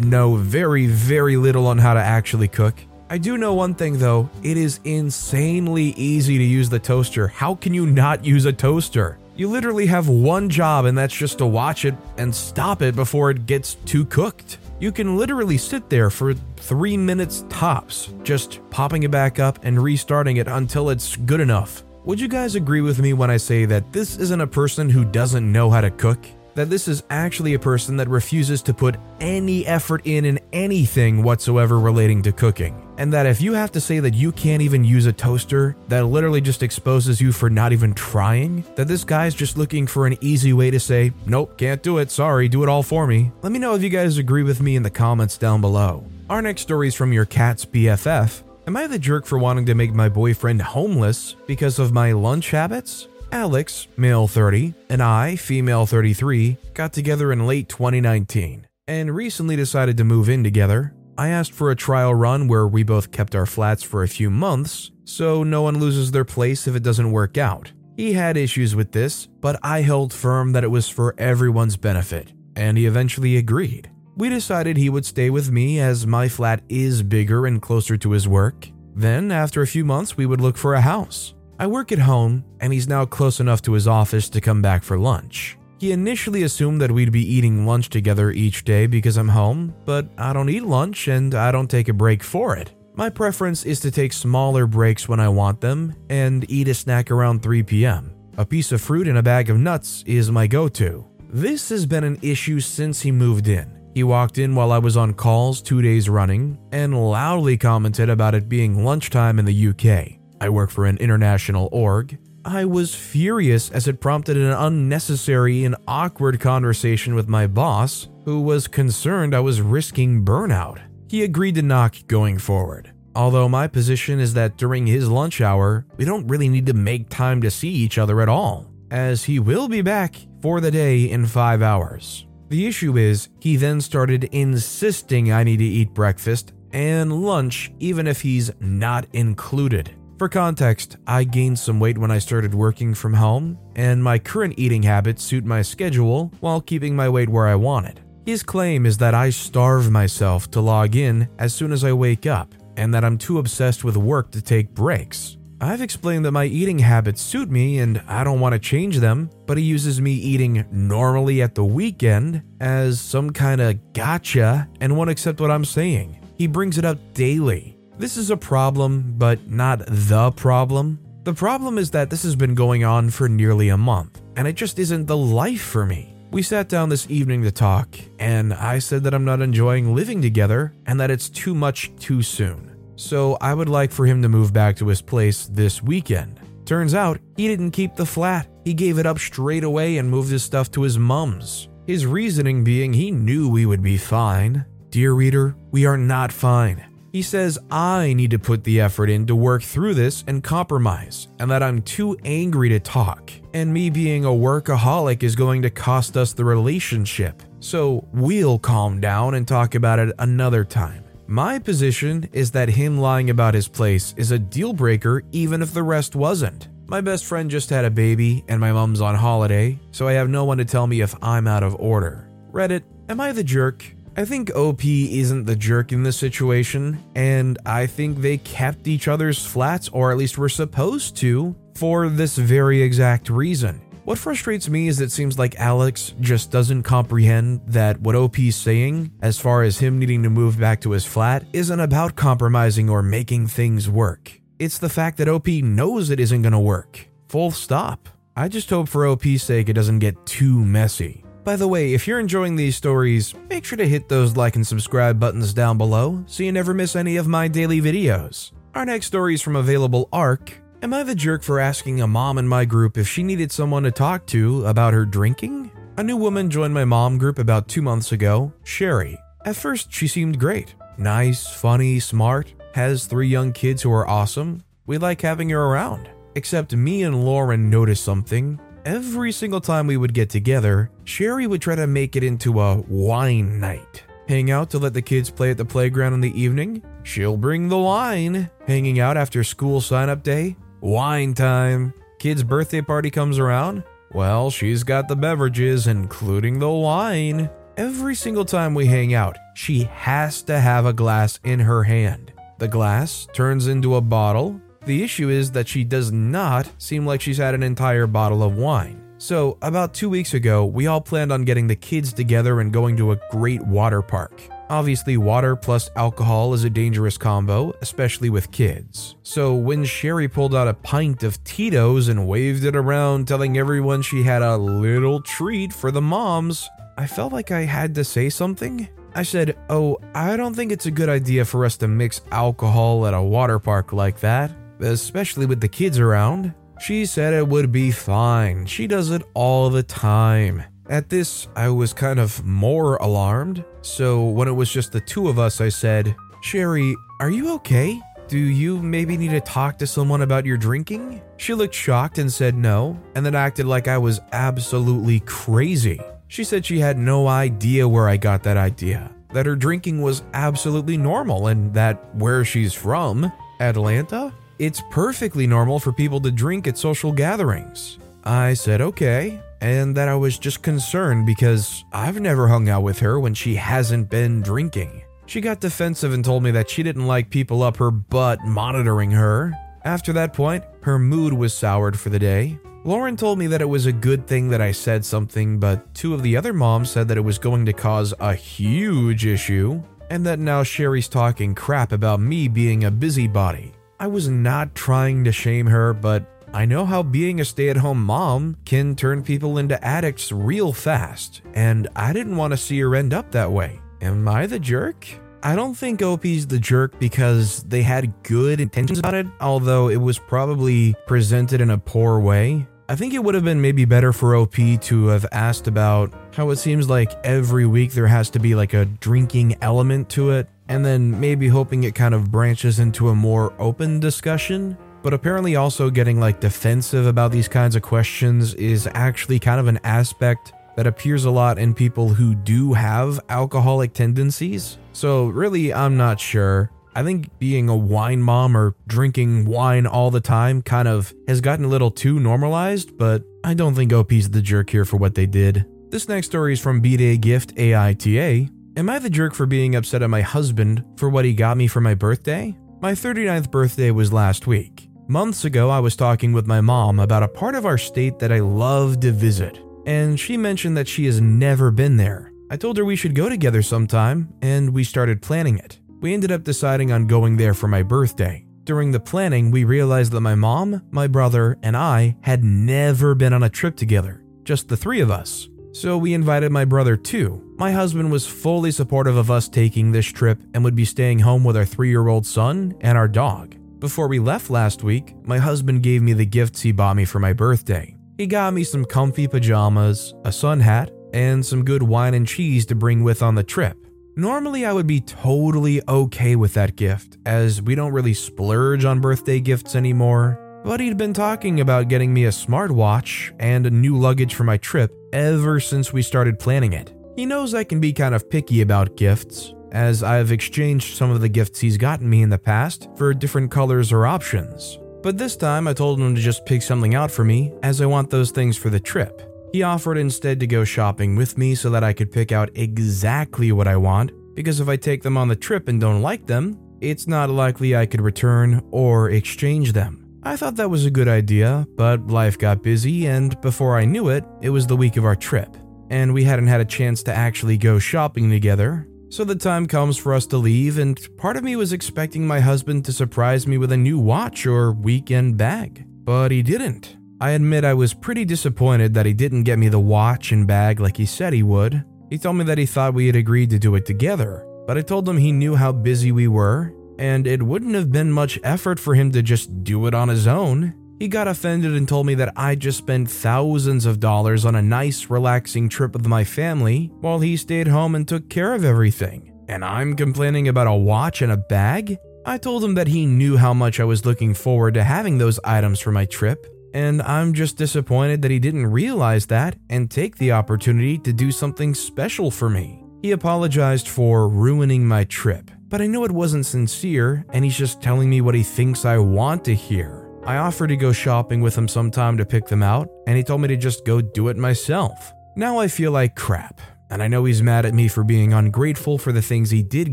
know 0.00 0.36
very, 0.36 0.86
very 0.86 1.36
little 1.36 1.66
on 1.66 1.78
how 1.78 1.94
to 1.94 2.00
actually 2.00 2.48
cook. 2.48 2.74
I 3.08 3.18
do 3.18 3.38
know 3.38 3.54
one 3.54 3.74
thing 3.74 3.98
though, 3.98 4.28
it 4.42 4.56
is 4.56 4.80
insanely 4.84 5.94
easy 5.96 6.36
to 6.36 6.44
use 6.44 6.68
the 6.68 6.78
toaster. 6.78 7.28
How 7.28 7.54
can 7.54 7.72
you 7.72 7.86
not 7.86 8.24
use 8.24 8.44
a 8.44 8.52
toaster? 8.52 9.18
You 9.36 9.48
literally 9.48 9.86
have 9.86 10.08
one 10.08 10.48
job, 10.48 10.84
and 10.84 10.96
that's 10.96 11.14
just 11.14 11.38
to 11.38 11.46
watch 11.46 11.84
it 11.84 11.94
and 12.18 12.34
stop 12.34 12.82
it 12.82 12.94
before 12.94 13.30
it 13.30 13.46
gets 13.46 13.74
too 13.74 14.04
cooked. 14.04 14.58
You 14.80 14.90
can 14.90 15.16
literally 15.16 15.56
sit 15.56 15.88
there 15.88 16.10
for 16.10 16.34
three 16.56 16.96
minutes 16.96 17.44
tops, 17.48 18.12
just 18.22 18.60
popping 18.70 19.04
it 19.04 19.10
back 19.10 19.38
up 19.38 19.60
and 19.62 19.80
restarting 19.80 20.38
it 20.38 20.48
until 20.48 20.90
it's 20.90 21.16
good 21.16 21.40
enough. 21.40 21.84
Would 22.04 22.20
you 22.20 22.28
guys 22.28 22.54
agree 22.54 22.80
with 22.80 22.98
me 22.98 23.12
when 23.12 23.30
I 23.30 23.36
say 23.36 23.64
that 23.66 23.92
this 23.92 24.18
isn't 24.18 24.40
a 24.40 24.46
person 24.46 24.90
who 24.90 25.04
doesn't 25.04 25.50
know 25.50 25.70
how 25.70 25.80
to 25.80 25.90
cook? 25.90 26.18
That 26.54 26.70
this 26.70 26.88
is 26.88 27.02
actually 27.10 27.54
a 27.54 27.58
person 27.58 27.96
that 27.96 28.08
refuses 28.08 28.62
to 28.62 28.74
put 28.74 28.96
any 29.20 29.66
effort 29.66 30.02
in 30.04 30.24
in 30.24 30.40
anything 30.52 31.22
whatsoever 31.22 31.78
relating 31.78 32.22
to 32.22 32.32
cooking. 32.32 32.80
And 32.96 33.12
that 33.12 33.26
if 33.26 33.40
you 33.40 33.54
have 33.54 33.72
to 33.72 33.80
say 33.80 33.98
that 34.00 34.14
you 34.14 34.30
can't 34.32 34.62
even 34.62 34.84
use 34.84 35.06
a 35.06 35.12
toaster, 35.12 35.76
that 35.88 36.06
literally 36.06 36.40
just 36.40 36.62
exposes 36.62 37.20
you 37.20 37.32
for 37.32 37.50
not 37.50 37.72
even 37.72 37.92
trying, 37.92 38.64
that 38.76 38.88
this 38.88 39.04
guy's 39.04 39.34
just 39.34 39.58
looking 39.58 39.86
for 39.86 40.06
an 40.06 40.16
easy 40.20 40.52
way 40.52 40.70
to 40.70 40.78
say, 40.78 41.12
nope, 41.26 41.58
can't 41.58 41.82
do 41.82 41.98
it, 41.98 42.10
sorry, 42.10 42.48
do 42.48 42.62
it 42.62 42.68
all 42.68 42.82
for 42.82 43.06
me. 43.06 43.32
Let 43.42 43.52
me 43.52 43.58
know 43.58 43.74
if 43.74 43.82
you 43.82 43.88
guys 43.88 44.18
agree 44.18 44.44
with 44.44 44.60
me 44.60 44.76
in 44.76 44.82
the 44.82 44.90
comments 44.90 45.36
down 45.36 45.60
below. 45.60 46.06
Our 46.30 46.40
next 46.40 46.62
story 46.62 46.88
is 46.88 46.94
from 46.94 47.12
your 47.12 47.24
cat's 47.24 47.64
BFF. 47.64 48.42
Am 48.66 48.76
I 48.76 48.86
the 48.86 48.98
jerk 48.98 49.26
for 49.26 49.38
wanting 49.38 49.66
to 49.66 49.74
make 49.74 49.92
my 49.92 50.08
boyfriend 50.08 50.62
homeless 50.62 51.36
because 51.46 51.78
of 51.78 51.92
my 51.92 52.12
lunch 52.12 52.50
habits? 52.50 53.08
Alex, 53.34 53.88
male 53.96 54.28
30, 54.28 54.74
and 54.88 55.02
I, 55.02 55.34
female 55.34 55.86
33, 55.86 56.56
got 56.72 56.92
together 56.92 57.32
in 57.32 57.48
late 57.48 57.68
2019 57.68 58.68
and 58.86 59.12
recently 59.12 59.56
decided 59.56 59.96
to 59.96 60.04
move 60.04 60.28
in 60.28 60.44
together. 60.44 60.94
I 61.18 61.30
asked 61.30 61.52
for 61.52 61.72
a 61.72 61.76
trial 61.76 62.14
run 62.14 62.46
where 62.46 62.68
we 62.68 62.84
both 62.84 63.10
kept 63.10 63.34
our 63.34 63.44
flats 63.44 63.82
for 63.82 64.04
a 64.04 64.08
few 64.08 64.30
months 64.30 64.92
so 65.02 65.42
no 65.42 65.62
one 65.62 65.80
loses 65.80 66.12
their 66.12 66.24
place 66.24 66.68
if 66.68 66.76
it 66.76 66.84
doesn't 66.84 67.10
work 67.10 67.36
out. 67.36 67.72
He 67.96 68.12
had 68.12 68.36
issues 68.36 68.76
with 68.76 68.92
this, 68.92 69.26
but 69.40 69.58
I 69.64 69.80
held 69.80 70.12
firm 70.12 70.52
that 70.52 70.62
it 70.62 70.70
was 70.70 70.88
for 70.88 71.12
everyone's 71.18 71.76
benefit, 71.76 72.32
and 72.54 72.78
he 72.78 72.86
eventually 72.86 73.36
agreed. 73.36 73.90
We 74.16 74.28
decided 74.28 74.76
he 74.76 74.90
would 74.90 75.06
stay 75.06 75.28
with 75.28 75.50
me 75.50 75.80
as 75.80 76.06
my 76.06 76.28
flat 76.28 76.62
is 76.68 77.02
bigger 77.02 77.46
and 77.46 77.60
closer 77.60 77.96
to 77.96 78.12
his 78.12 78.28
work. 78.28 78.68
Then, 78.94 79.32
after 79.32 79.60
a 79.60 79.66
few 79.66 79.84
months, 79.84 80.16
we 80.16 80.24
would 80.24 80.40
look 80.40 80.56
for 80.56 80.74
a 80.74 80.80
house. 80.80 81.34
I 81.58 81.66
work 81.66 81.92
at 81.92 81.98
home, 81.98 82.44
and 82.60 82.72
he's 82.72 82.88
now 82.88 83.04
close 83.04 83.40
enough 83.40 83.62
to 83.62 83.72
his 83.72 83.86
office 83.86 84.28
to 84.30 84.40
come 84.40 84.60
back 84.60 84.82
for 84.82 84.98
lunch. 84.98 85.56
He 85.78 85.92
initially 85.92 86.42
assumed 86.42 86.80
that 86.80 86.90
we'd 86.90 87.12
be 87.12 87.32
eating 87.32 87.66
lunch 87.66 87.90
together 87.90 88.30
each 88.30 88.64
day 88.64 88.86
because 88.86 89.16
I'm 89.16 89.28
home, 89.28 89.74
but 89.84 90.08
I 90.18 90.32
don't 90.32 90.48
eat 90.48 90.64
lunch 90.64 91.08
and 91.08 91.34
I 91.34 91.52
don't 91.52 91.70
take 91.70 91.88
a 91.88 91.92
break 91.92 92.22
for 92.22 92.56
it. 92.56 92.72
My 92.94 93.10
preference 93.10 93.64
is 93.64 93.80
to 93.80 93.90
take 93.90 94.12
smaller 94.12 94.66
breaks 94.66 95.08
when 95.08 95.20
I 95.20 95.28
want 95.28 95.60
them 95.60 95.94
and 96.08 96.48
eat 96.50 96.68
a 96.68 96.74
snack 96.74 97.10
around 97.10 97.42
3 97.42 97.62
p.m. 97.64 98.14
A 98.36 98.46
piece 98.46 98.72
of 98.72 98.80
fruit 98.80 99.08
and 99.08 99.18
a 99.18 99.22
bag 99.22 99.50
of 99.50 99.58
nuts 99.58 100.02
is 100.06 100.30
my 100.30 100.46
go 100.46 100.68
to. 100.68 101.06
This 101.28 101.68
has 101.68 101.86
been 101.86 102.04
an 102.04 102.18
issue 102.22 102.60
since 102.60 103.02
he 103.02 103.10
moved 103.10 103.48
in. 103.48 103.90
He 103.94 104.04
walked 104.04 104.38
in 104.38 104.54
while 104.54 104.72
I 104.72 104.78
was 104.78 104.96
on 104.96 105.14
calls 105.14 105.60
two 105.60 105.82
days 105.82 106.08
running 106.08 106.58
and 106.72 106.98
loudly 106.98 107.56
commented 107.56 108.08
about 108.08 108.34
it 108.34 108.48
being 108.48 108.84
lunchtime 108.84 109.38
in 109.38 109.44
the 109.44 109.68
UK. 109.68 110.23
I 110.40 110.48
work 110.48 110.70
for 110.70 110.86
an 110.86 110.96
international 110.98 111.68
org. 111.72 112.18
I 112.44 112.64
was 112.66 112.94
furious 112.94 113.70
as 113.70 113.88
it 113.88 114.00
prompted 114.00 114.36
an 114.36 114.52
unnecessary 114.52 115.64
and 115.64 115.76
awkward 115.88 116.40
conversation 116.40 117.14
with 117.14 117.28
my 117.28 117.46
boss, 117.46 118.08
who 118.24 118.40
was 118.40 118.68
concerned 118.68 119.34
I 119.34 119.40
was 119.40 119.60
risking 119.60 120.24
burnout. 120.24 120.80
He 121.08 121.24
agreed 121.24 121.54
to 121.54 121.62
knock 121.62 121.96
going 122.06 122.38
forward. 122.38 122.92
Although 123.16 123.48
my 123.48 123.66
position 123.68 124.18
is 124.18 124.34
that 124.34 124.56
during 124.56 124.86
his 124.86 125.08
lunch 125.08 125.40
hour, 125.40 125.86
we 125.96 126.04
don't 126.04 126.26
really 126.26 126.48
need 126.48 126.66
to 126.66 126.74
make 126.74 127.08
time 127.08 127.40
to 127.42 127.50
see 127.50 127.70
each 127.70 127.96
other 127.96 128.20
at 128.20 128.28
all, 128.28 128.70
as 128.90 129.24
he 129.24 129.38
will 129.38 129.68
be 129.68 129.82
back 129.82 130.16
for 130.42 130.60
the 130.60 130.70
day 130.70 131.04
in 131.10 131.26
five 131.26 131.62
hours. 131.62 132.26
The 132.48 132.66
issue 132.66 132.98
is, 132.98 133.28
he 133.40 133.56
then 133.56 133.80
started 133.80 134.24
insisting 134.24 135.32
I 135.32 135.44
need 135.44 135.58
to 135.58 135.64
eat 135.64 135.94
breakfast 135.94 136.52
and 136.72 137.22
lunch 137.22 137.72
even 137.78 138.06
if 138.06 138.20
he's 138.20 138.50
not 138.60 139.06
included. 139.12 139.94
For 140.16 140.28
context, 140.28 140.96
I 141.08 141.24
gained 141.24 141.58
some 141.58 141.80
weight 141.80 141.98
when 141.98 142.12
I 142.12 142.20
started 142.20 142.54
working 142.54 142.94
from 142.94 143.14
home, 143.14 143.58
and 143.74 144.02
my 144.02 144.20
current 144.20 144.54
eating 144.56 144.84
habits 144.84 145.24
suit 145.24 145.44
my 145.44 145.60
schedule 145.60 146.32
while 146.38 146.60
keeping 146.60 146.94
my 146.94 147.08
weight 147.08 147.28
where 147.28 147.48
I 147.48 147.56
want 147.56 147.86
it. 147.86 148.00
His 148.24 148.44
claim 148.44 148.86
is 148.86 148.96
that 148.98 149.12
I 149.12 149.30
starve 149.30 149.90
myself 149.90 150.48
to 150.52 150.60
log 150.60 150.94
in 150.94 151.28
as 151.40 151.52
soon 151.52 151.72
as 151.72 151.82
I 151.82 151.92
wake 151.92 152.26
up, 152.26 152.54
and 152.76 152.94
that 152.94 153.04
I'm 153.04 153.18
too 153.18 153.40
obsessed 153.40 153.82
with 153.82 153.96
work 153.96 154.30
to 154.32 154.40
take 154.40 154.72
breaks. 154.72 155.36
I've 155.60 155.82
explained 155.82 156.24
that 156.26 156.32
my 156.32 156.44
eating 156.44 156.78
habits 156.78 157.20
suit 157.20 157.50
me 157.50 157.78
and 157.78 158.00
I 158.06 158.22
don't 158.22 158.40
want 158.40 158.52
to 158.52 158.58
change 158.58 158.98
them, 158.98 159.30
but 159.46 159.58
he 159.58 159.64
uses 159.64 160.00
me 160.00 160.12
eating 160.12 160.64
normally 160.70 161.42
at 161.42 161.54
the 161.54 161.64
weekend 161.64 162.42
as 162.60 163.00
some 163.00 163.30
kind 163.30 163.60
of 163.60 163.92
gotcha 163.94 164.68
and 164.80 164.96
won't 164.96 165.10
accept 165.10 165.40
what 165.40 165.50
I'm 165.50 165.64
saying. 165.64 166.20
He 166.36 166.46
brings 166.46 166.78
it 166.78 166.84
up 166.84 166.98
daily. 167.14 167.78
This 167.96 168.16
is 168.16 168.30
a 168.30 168.36
problem, 168.36 169.14
but 169.16 169.48
not 169.48 169.80
the 169.86 170.32
problem. 170.32 170.98
The 171.22 171.32
problem 171.32 171.78
is 171.78 171.92
that 171.92 172.10
this 172.10 172.24
has 172.24 172.34
been 172.34 172.56
going 172.56 172.82
on 172.82 173.08
for 173.08 173.28
nearly 173.28 173.68
a 173.68 173.76
month, 173.76 174.20
and 174.36 174.48
it 174.48 174.56
just 174.56 174.80
isn't 174.80 175.06
the 175.06 175.16
life 175.16 175.62
for 175.62 175.86
me. 175.86 176.12
We 176.32 176.42
sat 176.42 176.68
down 176.68 176.88
this 176.88 177.08
evening 177.08 177.44
to 177.44 177.52
talk, 177.52 177.96
and 178.18 178.52
I 178.52 178.80
said 178.80 179.04
that 179.04 179.14
I'm 179.14 179.24
not 179.24 179.40
enjoying 179.40 179.94
living 179.94 180.20
together 180.20 180.74
and 180.86 180.98
that 180.98 181.12
it's 181.12 181.30
too 181.30 181.54
much 181.54 181.92
too 182.00 182.20
soon. 182.20 182.74
So 182.96 183.38
I 183.40 183.54
would 183.54 183.68
like 183.68 183.92
for 183.92 184.06
him 184.06 184.20
to 184.22 184.28
move 184.28 184.52
back 184.52 184.74
to 184.76 184.88
his 184.88 185.00
place 185.00 185.46
this 185.46 185.80
weekend. 185.80 186.40
Turns 186.64 186.94
out, 186.94 187.20
he 187.36 187.46
didn't 187.46 187.70
keep 187.70 187.94
the 187.94 188.06
flat. 188.06 188.48
He 188.64 188.74
gave 188.74 188.98
it 188.98 189.06
up 189.06 189.20
straight 189.20 189.62
away 189.62 189.98
and 189.98 190.10
moved 190.10 190.32
his 190.32 190.42
stuff 190.42 190.68
to 190.72 190.82
his 190.82 190.98
mum's. 190.98 191.68
His 191.86 192.06
reasoning 192.06 192.64
being 192.64 192.92
he 192.92 193.12
knew 193.12 193.48
we 193.48 193.66
would 193.66 193.82
be 193.82 193.98
fine. 193.98 194.64
Dear 194.90 195.12
reader, 195.12 195.54
we 195.70 195.86
are 195.86 195.98
not 195.98 196.32
fine. 196.32 196.93
He 197.14 197.22
says 197.22 197.60
I 197.70 198.12
need 198.12 198.32
to 198.32 198.40
put 198.40 198.64
the 198.64 198.80
effort 198.80 199.08
in 199.08 199.24
to 199.28 199.36
work 199.36 199.62
through 199.62 199.94
this 199.94 200.24
and 200.26 200.42
compromise, 200.42 201.28
and 201.38 201.48
that 201.48 201.62
I'm 201.62 201.80
too 201.80 202.18
angry 202.24 202.68
to 202.70 202.80
talk. 202.80 203.30
And 203.52 203.72
me 203.72 203.88
being 203.88 204.24
a 204.24 204.30
workaholic 204.30 205.22
is 205.22 205.36
going 205.36 205.62
to 205.62 205.70
cost 205.70 206.16
us 206.16 206.32
the 206.32 206.44
relationship. 206.44 207.40
So 207.60 208.04
we'll 208.12 208.58
calm 208.58 209.00
down 209.00 209.34
and 209.34 209.46
talk 209.46 209.76
about 209.76 210.00
it 210.00 210.12
another 210.18 210.64
time. 210.64 211.04
My 211.28 211.60
position 211.60 212.28
is 212.32 212.50
that 212.50 212.68
him 212.68 212.98
lying 212.98 213.30
about 213.30 213.54
his 213.54 213.68
place 213.68 214.12
is 214.16 214.32
a 214.32 214.38
deal 214.40 214.72
breaker 214.72 215.22
even 215.30 215.62
if 215.62 215.72
the 215.72 215.84
rest 215.84 216.16
wasn't. 216.16 216.66
My 216.88 217.00
best 217.00 217.26
friend 217.26 217.48
just 217.48 217.70
had 217.70 217.84
a 217.84 217.92
baby 217.92 218.44
and 218.48 218.60
my 218.60 218.72
mom's 218.72 219.00
on 219.00 219.14
holiday, 219.14 219.78
so 219.92 220.08
I 220.08 220.14
have 220.14 220.28
no 220.28 220.44
one 220.46 220.58
to 220.58 220.64
tell 220.64 220.88
me 220.88 221.00
if 221.00 221.14
I'm 221.22 221.46
out 221.46 221.62
of 221.62 221.76
order. 221.76 222.28
Reddit, 222.50 222.82
am 223.08 223.20
I 223.20 223.30
the 223.30 223.44
jerk? 223.44 223.93
I 224.16 224.24
think 224.24 224.54
OP 224.54 224.84
isn't 224.84 225.44
the 225.44 225.56
jerk 225.56 225.90
in 225.90 226.04
this 226.04 226.16
situation, 226.16 227.02
and 227.16 227.58
I 227.66 227.86
think 227.86 228.18
they 228.18 228.38
kept 228.38 228.86
each 228.86 229.08
other's 229.08 229.44
flats, 229.44 229.88
or 229.88 230.12
at 230.12 230.16
least 230.16 230.38
were 230.38 230.48
supposed 230.48 231.16
to, 231.16 231.56
for 231.74 232.08
this 232.08 232.36
very 232.38 232.80
exact 232.80 233.28
reason. 233.28 233.80
What 234.04 234.18
frustrates 234.18 234.68
me 234.68 234.86
is 234.86 235.00
it 235.00 235.10
seems 235.10 235.36
like 235.36 235.58
Alex 235.58 236.14
just 236.20 236.52
doesn't 236.52 236.84
comprehend 236.84 237.62
that 237.66 238.00
what 238.02 238.14
OP's 238.14 238.54
saying, 238.54 239.10
as 239.20 239.40
far 239.40 239.64
as 239.64 239.78
him 239.78 239.98
needing 239.98 240.22
to 240.22 240.30
move 240.30 240.60
back 240.60 240.80
to 240.82 240.92
his 240.92 241.04
flat, 241.04 241.44
isn't 241.52 241.80
about 241.80 242.14
compromising 242.14 242.88
or 242.88 243.02
making 243.02 243.48
things 243.48 243.90
work. 243.90 244.40
It's 244.60 244.78
the 244.78 244.88
fact 244.88 245.18
that 245.18 245.28
OP 245.28 245.48
knows 245.48 246.10
it 246.10 246.20
isn't 246.20 246.42
gonna 246.42 246.60
work. 246.60 247.08
Full 247.30 247.50
stop. 247.50 248.08
I 248.36 248.46
just 248.46 248.70
hope 248.70 248.88
for 248.88 249.06
OP's 249.06 249.42
sake 249.42 249.68
it 249.68 249.72
doesn't 249.72 249.98
get 249.98 250.24
too 250.24 250.64
messy. 250.64 251.23
By 251.44 251.56
the 251.56 251.68
way, 251.68 251.92
if 251.92 252.06
you're 252.08 252.20
enjoying 252.20 252.56
these 252.56 252.76
stories, 252.76 253.34
make 253.50 253.64
sure 253.64 253.76
to 253.76 253.86
hit 253.86 254.08
those 254.08 254.36
like 254.36 254.56
and 254.56 254.66
subscribe 254.66 255.20
buttons 255.20 255.52
down 255.52 255.76
below 255.76 256.24
so 256.26 256.42
you 256.42 256.50
never 256.50 256.72
miss 256.72 256.96
any 256.96 257.16
of 257.16 257.28
my 257.28 257.48
daily 257.48 257.80
videos. 257.82 258.52
Our 258.74 258.86
next 258.86 259.06
story 259.06 259.34
is 259.34 259.42
from 259.42 259.54
Available 259.54 260.08
Arc, 260.12 260.64
Am 260.84 260.92
I 260.92 261.02
the 261.02 261.14
jerk 261.14 261.42
for 261.42 261.60
asking 261.60 262.02
a 262.02 262.06
mom 262.06 262.36
in 262.36 262.46
my 262.46 262.66
group 262.66 262.98
if 262.98 263.08
she 263.08 263.22
needed 263.22 263.50
someone 263.50 263.84
to 263.84 263.90
talk 263.90 264.26
to 264.26 264.66
about 264.66 264.92
her 264.92 265.06
drinking? 265.06 265.70
A 265.96 266.02
new 266.02 266.18
woman 266.18 266.50
joined 266.50 266.74
my 266.74 266.84
mom 266.84 267.16
group 267.16 267.38
about 267.38 267.68
two 267.68 267.80
months 267.80 268.12
ago, 268.12 268.52
Sherry. 268.64 269.18
At 269.46 269.56
first, 269.56 269.90
she 269.90 270.06
seemed 270.06 270.38
great. 270.38 270.74
Nice, 270.98 271.46
funny, 271.46 272.00
smart, 272.00 272.52
has 272.74 273.06
three 273.06 273.28
young 273.28 273.50
kids 273.50 273.80
who 273.80 273.90
are 273.92 274.06
awesome. 274.06 274.62
We 274.84 274.98
like 274.98 275.22
having 275.22 275.48
her 275.48 275.62
around. 275.62 276.10
Except 276.34 276.76
me 276.76 277.02
and 277.04 277.24
Lauren 277.24 277.70
noticed 277.70 278.04
something. 278.04 278.60
Every 278.84 279.32
single 279.32 279.62
time 279.62 279.86
we 279.86 279.96
would 279.96 280.12
get 280.12 280.28
together, 280.28 280.90
Sherry 281.04 281.46
would 281.46 281.62
try 281.62 281.74
to 281.74 281.86
make 281.86 282.16
it 282.16 282.22
into 282.22 282.60
a 282.60 282.76
wine 282.86 283.58
night. 283.58 284.04
Hang 284.28 284.50
out 284.50 284.68
to 284.70 284.78
let 284.78 284.92
the 284.92 285.00
kids 285.00 285.30
play 285.30 285.50
at 285.50 285.56
the 285.56 285.64
playground 285.64 286.12
in 286.12 286.20
the 286.20 286.38
evening. 286.38 286.82
She'll 287.02 287.38
bring 287.38 287.70
the 287.70 287.78
wine. 287.78 288.50
Hanging 288.66 289.00
out 289.00 289.16
after 289.16 289.42
school 289.42 289.80
sign 289.80 290.10
up 290.10 290.22
day. 290.22 290.56
Wine 290.82 291.32
time. 291.32 291.94
Kid's 292.18 292.42
birthday 292.42 292.82
party 292.82 293.10
comes 293.10 293.38
around. 293.38 293.84
Well, 294.12 294.50
she's 294.50 294.82
got 294.82 295.08
the 295.08 295.16
beverages, 295.16 295.86
including 295.86 296.58
the 296.58 296.70
wine. 296.70 297.48
Every 297.78 298.14
single 298.14 298.44
time 298.44 298.74
we 298.74 298.84
hang 298.84 299.14
out, 299.14 299.38
she 299.54 299.84
has 299.84 300.42
to 300.42 300.60
have 300.60 300.84
a 300.84 300.92
glass 300.92 301.40
in 301.42 301.60
her 301.60 301.84
hand. 301.84 302.34
The 302.58 302.68
glass 302.68 303.28
turns 303.32 303.66
into 303.66 303.96
a 303.96 304.02
bottle. 304.02 304.60
The 304.86 305.02
issue 305.02 305.30
is 305.30 305.50
that 305.52 305.66
she 305.66 305.82
does 305.82 306.12
not 306.12 306.68
seem 306.78 307.06
like 307.06 307.20
she's 307.20 307.38
had 307.38 307.54
an 307.54 307.62
entire 307.62 308.06
bottle 308.06 308.42
of 308.42 308.56
wine. 308.56 309.00
So, 309.16 309.56
about 309.62 309.94
two 309.94 310.10
weeks 310.10 310.34
ago, 310.34 310.66
we 310.66 310.86
all 310.86 311.00
planned 311.00 311.32
on 311.32 311.44
getting 311.44 311.66
the 311.66 311.76
kids 311.76 312.12
together 312.12 312.60
and 312.60 312.72
going 312.72 312.96
to 312.98 313.12
a 313.12 313.20
great 313.30 313.62
water 313.62 314.02
park. 314.02 314.42
Obviously, 314.68 315.16
water 315.16 315.56
plus 315.56 315.88
alcohol 315.96 316.52
is 316.52 316.64
a 316.64 316.70
dangerous 316.70 317.16
combo, 317.16 317.72
especially 317.80 318.28
with 318.28 318.50
kids. 318.50 319.16
So, 319.22 319.54
when 319.54 319.84
Sherry 319.84 320.28
pulled 320.28 320.54
out 320.54 320.68
a 320.68 320.74
pint 320.74 321.22
of 321.22 321.42
Tito's 321.44 322.08
and 322.08 322.26
waved 322.26 322.64
it 322.64 322.76
around, 322.76 323.26
telling 323.26 323.56
everyone 323.56 324.02
she 324.02 324.22
had 324.22 324.42
a 324.42 324.58
little 324.58 325.22
treat 325.22 325.72
for 325.72 325.90
the 325.90 326.02
moms, 326.02 326.68
I 326.98 327.06
felt 327.06 327.32
like 327.32 327.50
I 327.50 327.62
had 327.62 327.94
to 327.94 328.04
say 328.04 328.28
something. 328.28 328.88
I 329.14 329.22
said, 329.22 329.56
Oh, 329.70 329.96
I 330.14 330.36
don't 330.36 330.54
think 330.54 330.72
it's 330.72 330.86
a 330.86 330.90
good 330.90 331.08
idea 331.08 331.44
for 331.44 331.64
us 331.64 331.76
to 331.78 331.88
mix 331.88 332.20
alcohol 332.32 333.06
at 333.06 333.14
a 333.14 333.22
water 333.22 333.58
park 333.58 333.92
like 333.92 334.20
that, 334.20 334.50
especially 334.80 335.46
with 335.46 335.60
the 335.60 335.68
kids 335.68 335.98
around. 335.98 336.54
She 336.80 337.06
said 337.06 337.32
it 337.32 337.46
would 337.46 337.72
be 337.72 337.90
fine. 337.90 338.66
She 338.66 338.86
does 338.86 339.10
it 339.10 339.22
all 339.34 339.70
the 339.70 339.82
time. 339.82 340.64
At 340.88 341.08
this, 341.08 341.48
I 341.56 341.68
was 341.70 341.92
kind 341.92 342.20
of 342.20 342.44
more 342.44 342.96
alarmed, 342.96 343.64
so 343.80 344.24
when 344.24 344.48
it 344.48 344.52
was 344.52 344.70
just 344.70 344.92
the 344.92 345.00
two 345.00 345.28
of 345.28 345.38
us, 345.38 345.60
I 345.60 345.70
said, 345.70 346.14
Sherry, 346.42 346.94
are 347.20 347.30
you 347.30 347.54
okay? 347.54 347.98
Do 348.28 348.38
you 348.38 348.82
maybe 348.82 349.16
need 349.16 349.30
to 349.30 349.40
talk 349.40 349.78
to 349.78 349.86
someone 349.86 350.22
about 350.22 350.44
your 350.44 350.56
drinking? 350.56 351.22
She 351.38 351.54
looked 351.54 351.74
shocked 351.74 352.18
and 352.18 352.30
said 352.30 352.54
no, 352.54 353.00
and 353.14 353.24
then 353.24 353.34
acted 353.34 353.64
like 353.66 353.88
I 353.88 353.96
was 353.96 354.20
absolutely 354.32 355.20
crazy. 355.20 356.00
She 356.28 356.44
said 356.44 356.66
she 356.66 356.80
had 356.80 356.98
no 356.98 357.28
idea 357.28 357.88
where 357.88 358.08
I 358.08 358.16
got 358.16 358.42
that 358.42 358.56
idea, 358.56 359.10
that 359.32 359.46
her 359.46 359.56
drinking 359.56 360.02
was 360.02 360.22
absolutely 360.34 360.96
normal, 360.96 361.46
and 361.46 361.72
that 361.74 362.14
where 362.14 362.44
she's 362.44 362.74
from, 362.74 363.32
Atlanta, 363.60 364.34
it's 364.58 364.82
perfectly 364.90 365.46
normal 365.46 365.78
for 365.78 365.92
people 365.92 366.20
to 366.20 366.30
drink 366.30 366.66
at 366.66 366.78
social 366.78 367.12
gatherings. 367.12 367.98
I 368.24 368.54
said 368.54 368.80
okay, 368.80 369.40
and 369.60 369.94
that 369.96 370.08
I 370.08 370.14
was 370.14 370.38
just 370.38 370.62
concerned 370.62 371.26
because 371.26 371.84
I've 371.92 372.20
never 372.20 372.48
hung 372.48 372.68
out 372.68 372.82
with 372.82 372.98
her 373.00 373.20
when 373.20 373.34
she 373.34 373.54
hasn't 373.56 374.10
been 374.10 374.40
drinking. 374.42 375.02
She 375.26 375.40
got 375.40 375.60
defensive 375.60 376.12
and 376.12 376.24
told 376.24 376.42
me 376.42 376.50
that 376.52 376.70
she 376.70 376.82
didn't 376.82 377.06
like 377.06 377.30
people 377.30 377.62
up 377.62 377.76
her 377.78 377.90
butt 377.90 378.40
monitoring 378.44 379.10
her. 379.10 379.52
After 379.84 380.12
that 380.14 380.32
point, 380.32 380.64
her 380.82 380.98
mood 380.98 381.32
was 381.32 381.52
soured 381.54 381.98
for 381.98 382.10
the 382.10 382.18
day. 382.18 382.58
Lauren 382.84 383.16
told 383.16 383.38
me 383.38 383.46
that 383.46 383.62
it 383.62 383.68
was 383.68 383.86
a 383.86 383.92
good 383.92 384.26
thing 384.26 384.48
that 384.50 384.60
I 384.60 384.72
said 384.72 385.04
something, 385.04 385.58
but 385.58 385.94
two 385.94 386.12
of 386.12 386.22
the 386.22 386.36
other 386.36 386.52
moms 386.52 386.90
said 386.90 387.08
that 387.08 387.16
it 387.16 387.22
was 387.22 387.38
going 387.38 387.64
to 387.66 387.72
cause 387.72 388.12
a 388.20 388.34
huge 388.34 389.24
issue. 389.26 389.82
and 390.10 390.24
that 390.26 390.38
now 390.38 390.62
Sherry's 390.62 391.08
talking 391.08 391.54
crap 391.54 391.90
about 391.92 392.20
me 392.20 392.48
being 392.48 392.84
a 392.84 392.90
busybody. 392.90 393.72
I 393.98 394.08
was 394.08 394.28
not 394.28 394.74
trying 394.74 395.24
to 395.24 395.32
shame 395.32 395.66
her, 395.66 395.94
but 395.94 396.26
I 396.52 396.64
know 396.66 396.84
how 396.84 397.02
being 397.02 397.40
a 397.40 397.44
stay 397.44 397.68
at 397.68 397.76
home 397.76 398.04
mom 398.04 398.56
can 398.64 398.96
turn 398.96 399.22
people 399.22 399.58
into 399.58 399.82
addicts 399.84 400.32
real 400.32 400.72
fast, 400.72 401.42
and 401.54 401.88
I 401.94 402.12
didn't 402.12 402.36
want 402.36 402.52
to 402.52 402.56
see 402.56 402.80
her 402.80 402.94
end 402.94 403.14
up 403.14 403.30
that 403.32 403.52
way. 403.52 403.80
Am 404.00 404.26
I 404.26 404.46
the 404.46 404.58
jerk? 404.58 405.06
I 405.42 405.54
don't 405.54 405.74
think 405.74 406.02
OP's 406.02 406.46
the 406.46 406.58
jerk 406.58 406.98
because 406.98 407.62
they 407.64 407.82
had 407.82 408.12
good 408.22 408.60
intentions 408.60 408.98
about 408.98 409.14
it, 409.14 409.26
although 409.40 409.88
it 409.88 410.00
was 410.00 410.18
probably 410.18 410.94
presented 411.06 411.60
in 411.60 411.70
a 411.70 411.78
poor 411.78 412.18
way. 412.18 412.66
I 412.88 412.96
think 412.96 413.14
it 413.14 413.24
would 413.24 413.34
have 413.34 413.44
been 413.44 413.62
maybe 413.62 413.86
better 413.86 414.12
for 414.12 414.36
OP 414.36 414.54
to 414.54 415.06
have 415.06 415.24
asked 415.32 415.68
about 415.68 416.12
how 416.34 416.50
it 416.50 416.56
seems 416.56 416.88
like 416.88 417.12
every 417.24 417.64
week 417.64 417.92
there 417.92 418.06
has 418.06 418.28
to 418.30 418.38
be 418.38 418.54
like 418.54 418.74
a 418.74 418.84
drinking 418.84 419.56
element 419.62 420.10
to 420.10 420.32
it, 420.32 420.48
and 420.68 420.84
then 420.84 421.18
maybe 421.18 421.48
hoping 421.48 421.84
it 421.84 421.94
kind 421.94 422.14
of 422.14 422.30
branches 422.30 422.78
into 422.78 423.08
a 423.08 423.14
more 423.14 423.52
open 423.58 424.00
discussion. 424.00 424.76
But 425.02 425.12
apparently, 425.12 425.56
also 425.56 425.90
getting 425.90 426.18
like 426.18 426.40
defensive 426.40 427.06
about 427.06 427.30
these 427.30 427.48
kinds 427.48 427.76
of 427.76 427.82
questions 427.82 428.54
is 428.54 428.88
actually 428.94 429.38
kind 429.38 429.60
of 429.60 429.68
an 429.68 429.78
aspect 429.84 430.52
that 430.76 430.86
appears 430.86 431.24
a 431.24 431.30
lot 431.30 431.58
in 431.58 431.74
people 431.74 432.08
who 432.08 432.34
do 432.34 432.72
have 432.72 433.20
alcoholic 433.28 433.92
tendencies. 433.92 434.78
So, 434.92 435.26
really, 435.26 435.72
I'm 435.72 435.96
not 435.96 436.18
sure. 436.18 436.70
I 436.96 437.02
think 437.02 437.38
being 437.38 437.68
a 437.68 437.76
wine 437.76 438.22
mom 438.22 438.56
or 438.56 438.76
drinking 438.86 439.46
wine 439.46 439.86
all 439.86 440.10
the 440.10 440.20
time 440.20 440.62
kind 440.62 440.86
of 440.86 441.12
has 441.26 441.40
gotten 441.40 441.64
a 441.64 441.68
little 441.68 441.90
too 441.90 442.20
normalized, 442.20 442.96
but 442.96 443.24
I 443.42 443.54
don't 443.54 443.74
think 443.74 443.92
OP's 443.92 444.28
the 444.28 444.40
jerk 444.40 444.70
here 444.70 444.84
for 444.84 444.96
what 444.96 445.14
they 445.14 445.26
did. 445.26 445.66
This 445.90 446.08
next 446.08 446.28
story 446.28 446.52
is 446.52 446.60
from 446.60 446.80
B-Day 446.80 447.18
Gift 447.18 447.54
AITA. 447.56 448.48
Am 448.76 448.90
I 448.90 448.98
the 448.98 449.10
jerk 449.10 449.34
for 449.34 449.46
being 449.46 449.76
upset 449.76 450.02
at 450.02 450.10
my 450.10 450.20
husband 450.20 450.84
for 450.96 451.08
what 451.08 451.24
he 451.24 451.32
got 451.32 451.56
me 451.56 451.66
for 451.66 451.80
my 451.80 451.94
birthday? 451.94 452.56
My 452.80 452.92
39th 452.92 453.50
birthday 453.50 453.90
was 453.90 454.12
last 454.12 454.46
week. 454.46 454.88
Months 455.06 455.44
ago, 455.44 455.70
I 455.70 455.80
was 455.80 455.96
talking 455.96 456.32
with 456.32 456.46
my 456.46 456.60
mom 456.60 456.98
about 456.98 457.22
a 457.22 457.28
part 457.28 457.54
of 457.54 457.66
our 457.66 457.78
state 457.78 458.18
that 458.18 458.32
I 458.32 458.40
love 458.40 459.00
to 459.00 459.12
visit, 459.12 459.60
and 459.86 460.18
she 460.18 460.36
mentioned 460.36 460.76
that 460.76 460.88
she 460.88 461.06
has 461.06 461.20
never 461.20 461.70
been 461.70 461.96
there. 461.96 462.32
I 462.50 462.56
told 462.56 462.76
her 462.76 462.84
we 462.84 462.96
should 462.96 463.14
go 463.14 463.28
together 463.28 463.62
sometime, 463.62 464.32
and 464.42 464.72
we 464.72 464.84
started 464.84 465.22
planning 465.22 465.58
it 465.58 465.78
we 466.04 466.12
ended 466.12 466.30
up 466.30 466.44
deciding 466.44 466.92
on 466.92 467.06
going 467.06 467.38
there 467.38 467.54
for 467.54 467.66
my 467.66 467.82
birthday. 467.82 468.44
During 468.64 468.92
the 468.92 469.00
planning, 469.00 469.50
we 469.50 469.64
realized 469.64 470.12
that 470.12 470.20
my 470.20 470.34
mom, 470.34 470.82
my 470.90 471.06
brother, 471.06 471.56
and 471.62 471.74
I 471.74 472.14
had 472.20 472.44
never 472.44 473.14
been 473.14 473.32
on 473.32 473.42
a 473.42 473.48
trip 473.48 473.74
together, 473.74 474.22
just 474.42 474.68
the 474.68 474.76
three 474.76 475.00
of 475.00 475.10
us. 475.10 475.48
So 475.74 475.98
we 475.98 476.14
invited 476.14 476.52
my 476.52 476.64
brother 476.64 476.96
too. 476.96 477.42
My 477.56 477.72
husband 477.72 478.12
was 478.12 478.24
fully 478.24 478.70
supportive 478.70 479.16
of 479.16 479.28
us 479.28 479.48
taking 479.48 479.90
this 479.90 480.06
trip 480.06 480.38
and 480.54 480.62
would 480.62 480.76
be 480.76 480.84
staying 480.84 481.18
home 481.18 481.42
with 481.42 481.56
our 481.56 481.64
three 481.64 481.88
year 481.88 482.06
old 482.06 482.24
son 482.24 482.76
and 482.80 482.96
our 482.96 483.08
dog. 483.08 483.56
Before 483.80 484.06
we 484.06 484.20
left 484.20 484.50
last 484.50 484.84
week, 484.84 485.16
my 485.24 485.38
husband 485.38 485.82
gave 485.82 486.00
me 486.00 486.12
the 486.12 486.26
gifts 486.26 486.60
he 486.60 486.70
bought 486.70 486.94
me 486.94 487.04
for 487.04 487.18
my 487.18 487.32
birthday. 487.32 487.96
He 488.18 488.28
got 488.28 488.54
me 488.54 488.62
some 488.62 488.84
comfy 488.84 489.26
pajamas, 489.26 490.14
a 490.24 490.30
sun 490.30 490.60
hat, 490.60 490.92
and 491.12 491.44
some 491.44 491.64
good 491.64 491.82
wine 491.82 492.14
and 492.14 492.26
cheese 492.26 492.64
to 492.66 492.76
bring 492.76 493.02
with 493.02 493.20
on 493.20 493.34
the 493.34 493.42
trip. 493.42 493.76
Normally, 494.14 494.64
I 494.64 494.72
would 494.72 494.86
be 494.86 495.00
totally 495.00 495.82
okay 495.88 496.36
with 496.36 496.54
that 496.54 496.76
gift, 496.76 497.18
as 497.26 497.60
we 497.60 497.74
don't 497.74 497.92
really 497.92 498.14
splurge 498.14 498.84
on 498.84 499.00
birthday 499.00 499.40
gifts 499.40 499.74
anymore. 499.74 500.40
But 500.64 500.78
he'd 500.78 500.96
been 500.96 501.12
talking 501.12 501.58
about 501.58 501.88
getting 501.88 502.14
me 502.14 502.26
a 502.26 502.30
smartwatch 502.30 503.34
and 503.40 503.66
a 503.66 503.70
new 503.70 503.98
luggage 503.98 504.34
for 504.34 504.44
my 504.44 504.56
trip 504.56 504.92
ever 505.14 505.60
since 505.60 505.92
we 505.92 506.02
started 506.02 506.38
planning 506.38 506.72
it. 506.72 506.92
He 507.16 507.24
knows 507.24 507.54
I 507.54 507.64
can 507.64 507.80
be 507.80 507.92
kind 507.92 508.14
of 508.14 508.28
picky 508.28 508.60
about 508.60 508.96
gifts, 508.96 509.54
as 509.70 510.02
I've 510.02 510.32
exchanged 510.32 510.96
some 510.96 511.10
of 511.10 511.20
the 511.20 511.28
gifts 511.28 511.60
he's 511.60 511.76
gotten 511.76 512.10
me 512.10 512.22
in 512.22 512.30
the 512.30 512.38
past 512.38 512.88
for 512.96 513.14
different 513.14 513.50
colors 513.50 513.92
or 513.92 514.06
options. 514.06 514.78
But 515.02 515.16
this 515.16 515.36
time 515.36 515.68
I 515.68 515.72
told 515.72 516.00
him 516.00 516.14
to 516.14 516.20
just 516.20 516.44
pick 516.46 516.62
something 516.62 516.94
out 516.94 517.10
for 517.10 517.24
me, 517.24 517.52
as 517.62 517.80
I 517.80 517.86
want 517.86 518.10
those 518.10 518.32
things 518.32 518.56
for 518.56 518.70
the 518.70 518.80
trip. 518.80 519.22
He 519.52 519.62
offered 519.62 519.98
instead 519.98 520.40
to 520.40 520.48
go 520.48 520.64
shopping 520.64 521.14
with 521.14 521.38
me 521.38 521.54
so 521.54 521.70
that 521.70 521.84
I 521.84 521.92
could 521.92 522.10
pick 522.10 522.32
out 522.32 522.50
exactly 522.56 523.52
what 523.52 523.68
I 523.68 523.76
want, 523.76 524.10
because 524.34 524.58
if 524.58 524.68
I 524.68 524.76
take 524.76 525.02
them 525.02 525.16
on 525.16 525.28
the 525.28 525.36
trip 525.36 525.68
and 525.68 525.80
don't 525.80 526.02
like 526.02 526.26
them, 526.26 526.58
it's 526.80 527.06
not 527.06 527.30
likely 527.30 527.76
I 527.76 527.86
could 527.86 528.00
return 528.00 528.66
or 528.72 529.10
exchange 529.10 529.72
them. 529.72 530.03
I 530.26 530.36
thought 530.36 530.56
that 530.56 530.70
was 530.70 530.86
a 530.86 530.90
good 530.90 531.06
idea, 531.06 531.66
but 531.76 532.06
life 532.06 532.38
got 532.38 532.62
busy, 532.62 533.06
and 533.06 533.38
before 533.42 533.76
I 533.76 533.84
knew 533.84 534.08
it, 534.08 534.24
it 534.40 534.48
was 534.48 534.66
the 534.66 534.76
week 534.76 534.96
of 534.96 535.04
our 535.04 535.14
trip, 535.14 535.54
and 535.90 536.14
we 536.14 536.24
hadn't 536.24 536.46
had 536.46 536.62
a 536.62 536.64
chance 536.64 537.02
to 537.02 537.14
actually 537.14 537.58
go 537.58 537.78
shopping 537.78 538.30
together. 538.30 538.88
So 539.10 539.24
the 539.24 539.34
time 539.34 539.66
comes 539.66 539.98
for 539.98 540.14
us 540.14 540.24
to 540.28 540.38
leave, 540.38 540.78
and 540.78 540.98
part 541.18 541.36
of 541.36 541.44
me 541.44 541.56
was 541.56 541.74
expecting 541.74 542.26
my 542.26 542.40
husband 542.40 542.86
to 542.86 542.92
surprise 542.92 543.46
me 543.46 543.58
with 543.58 543.70
a 543.70 543.76
new 543.76 543.98
watch 543.98 544.46
or 544.46 544.72
weekend 544.72 545.36
bag, 545.36 545.84
but 545.86 546.30
he 546.30 546.42
didn't. 546.42 546.96
I 547.20 547.32
admit 547.32 547.64
I 547.64 547.74
was 547.74 547.92
pretty 547.92 548.24
disappointed 548.24 548.94
that 548.94 549.06
he 549.06 549.12
didn't 549.12 549.44
get 549.44 549.58
me 549.58 549.68
the 549.68 549.78
watch 549.78 550.32
and 550.32 550.46
bag 550.46 550.80
like 550.80 550.96
he 550.96 551.06
said 551.06 551.34
he 551.34 551.42
would. 551.42 551.84
He 552.08 552.16
told 552.16 552.36
me 552.36 552.44
that 552.44 552.58
he 552.58 552.66
thought 552.66 552.94
we 552.94 553.06
had 553.08 553.16
agreed 553.16 553.50
to 553.50 553.58
do 553.58 553.74
it 553.74 553.84
together, 553.84 554.46
but 554.66 554.78
I 554.78 554.80
told 554.80 555.06
him 555.06 555.18
he 555.18 555.32
knew 555.32 555.54
how 555.54 555.70
busy 555.70 556.12
we 556.12 556.28
were, 556.28 556.72
and 556.98 557.26
it 557.26 557.42
wouldn't 557.42 557.74
have 557.74 557.90
been 557.90 558.12
much 558.12 558.38
effort 558.42 558.78
for 558.78 558.94
him 558.94 559.12
to 559.12 559.22
just 559.22 559.64
do 559.64 559.86
it 559.86 559.94
on 559.94 560.08
his 560.08 560.26
own. 560.26 560.74
He 560.98 561.08
got 561.08 561.28
offended 561.28 561.72
and 561.72 561.88
told 561.88 562.06
me 562.06 562.14
that 562.14 562.32
I 562.36 562.54
just 562.54 562.78
spent 562.78 563.10
thousands 563.10 563.84
of 563.84 564.00
dollars 564.00 564.44
on 564.44 564.54
a 564.54 564.62
nice, 564.62 565.10
relaxing 565.10 565.68
trip 565.68 565.92
with 565.92 566.06
my 566.06 566.24
family 566.24 566.90
while 567.00 567.18
he 567.18 567.36
stayed 567.36 567.68
home 567.68 567.94
and 567.94 568.06
took 568.06 568.30
care 568.30 568.54
of 568.54 568.64
everything. 568.64 569.32
And 569.48 569.64
I'm 569.64 569.96
complaining 569.96 570.48
about 570.48 570.66
a 570.66 570.74
watch 570.74 571.20
and 571.20 571.32
a 571.32 571.36
bag? 571.36 571.98
I 572.26 572.38
told 572.38 572.64
him 572.64 572.74
that 572.76 572.88
he 572.88 573.04
knew 573.04 573.36
how 573.36 573.52
much 573.52 573.80
I 573.80 573.84
was 573.84 574.06
looking 574.06 574.32
forward 574.32 574.74
to 574.74 574.84
having 574.84 575.18
those 575.18 575.38
items 575.44 575.80
for 575.80 575.92
my 575.92 576.06
trip, 576.06 576.46
and 576.72 577.02
I'm 577.02 577.34
just 577.34 577.58
disappointed 577.58 578.22
that 578.22 578.30
he 578.30 578.38
didn't 578.38 578.68
realize 578.68 579.26
that 579.26 579.56
and 579.68 579.90
take 579.90 580.16
the 580.16 580.32
opportunity 580.32 580.96
to 580.98 581.12
do 581.12 581.30
something 581.30 581.74
special 581.74 582.30
for 582.30 582.48
me. 582.48 582.82
He 583.02 583.10
apologized 583.10 583.88
for 583.88 584.26
ruining 584.28 584.86
my 584.86 585.04
trip, 585.04 585.50
but 585.68 585.80
I 585.80 585.86
know 585.86 586.04
it 586.04 586.10
wasn't 586.10 586.46
sincere, 586.46 587.24
and 587.32 587.44
he's 587.44 587.56
just 587.56 587.82
telling 587.82 588.10
me 588.10 588.20
what 588.20 588.34
he 588.34 588.42
thinks 588.42 588.84
I 588.84 588.98
want 588.98 589.44
to 589.44 589.54
hear. 589.54 590.08
I 590.24 590.38
offered 590.38 590.68
to 590.68 590.76
go 590.76 590.92
shopping 590.92 591.40
with 591.40 591.56
him 591.56 591.68
sometime 591.68 592.16
to 592.16 592.24
pick 592.24 592.46
them 592.46 592.62
out, 592.62 592.88
and 593.06 593.16
he 593.16 593.22
told 593.22 593.40
me 593.40 593.48
to 593.48 593.56
just 593.56 593.84
go 593.84 594.00
do 594.00 594.28
it 594.28 594.36
myself. 594.36 595.12
Now 595.36 595.58
I 595.58 595.68
feel 595.68 595.92
like 595.92 596.16
crap, 596.16 596.60
and 596.90 597.02
I 597.02 597.08
know 597.08 597.24
he's 597.24 597.42
mad 597.42 597.66
at 597.66 597.74
me 597.74 597.88
for 597.88 598.04
being 598.04 598.32
ungrateful 598.32 598.98
for 598.98 599.12
the 599.12 599.22
things 599.22 599.50
he 599.50 599.62
did 599.62 599.92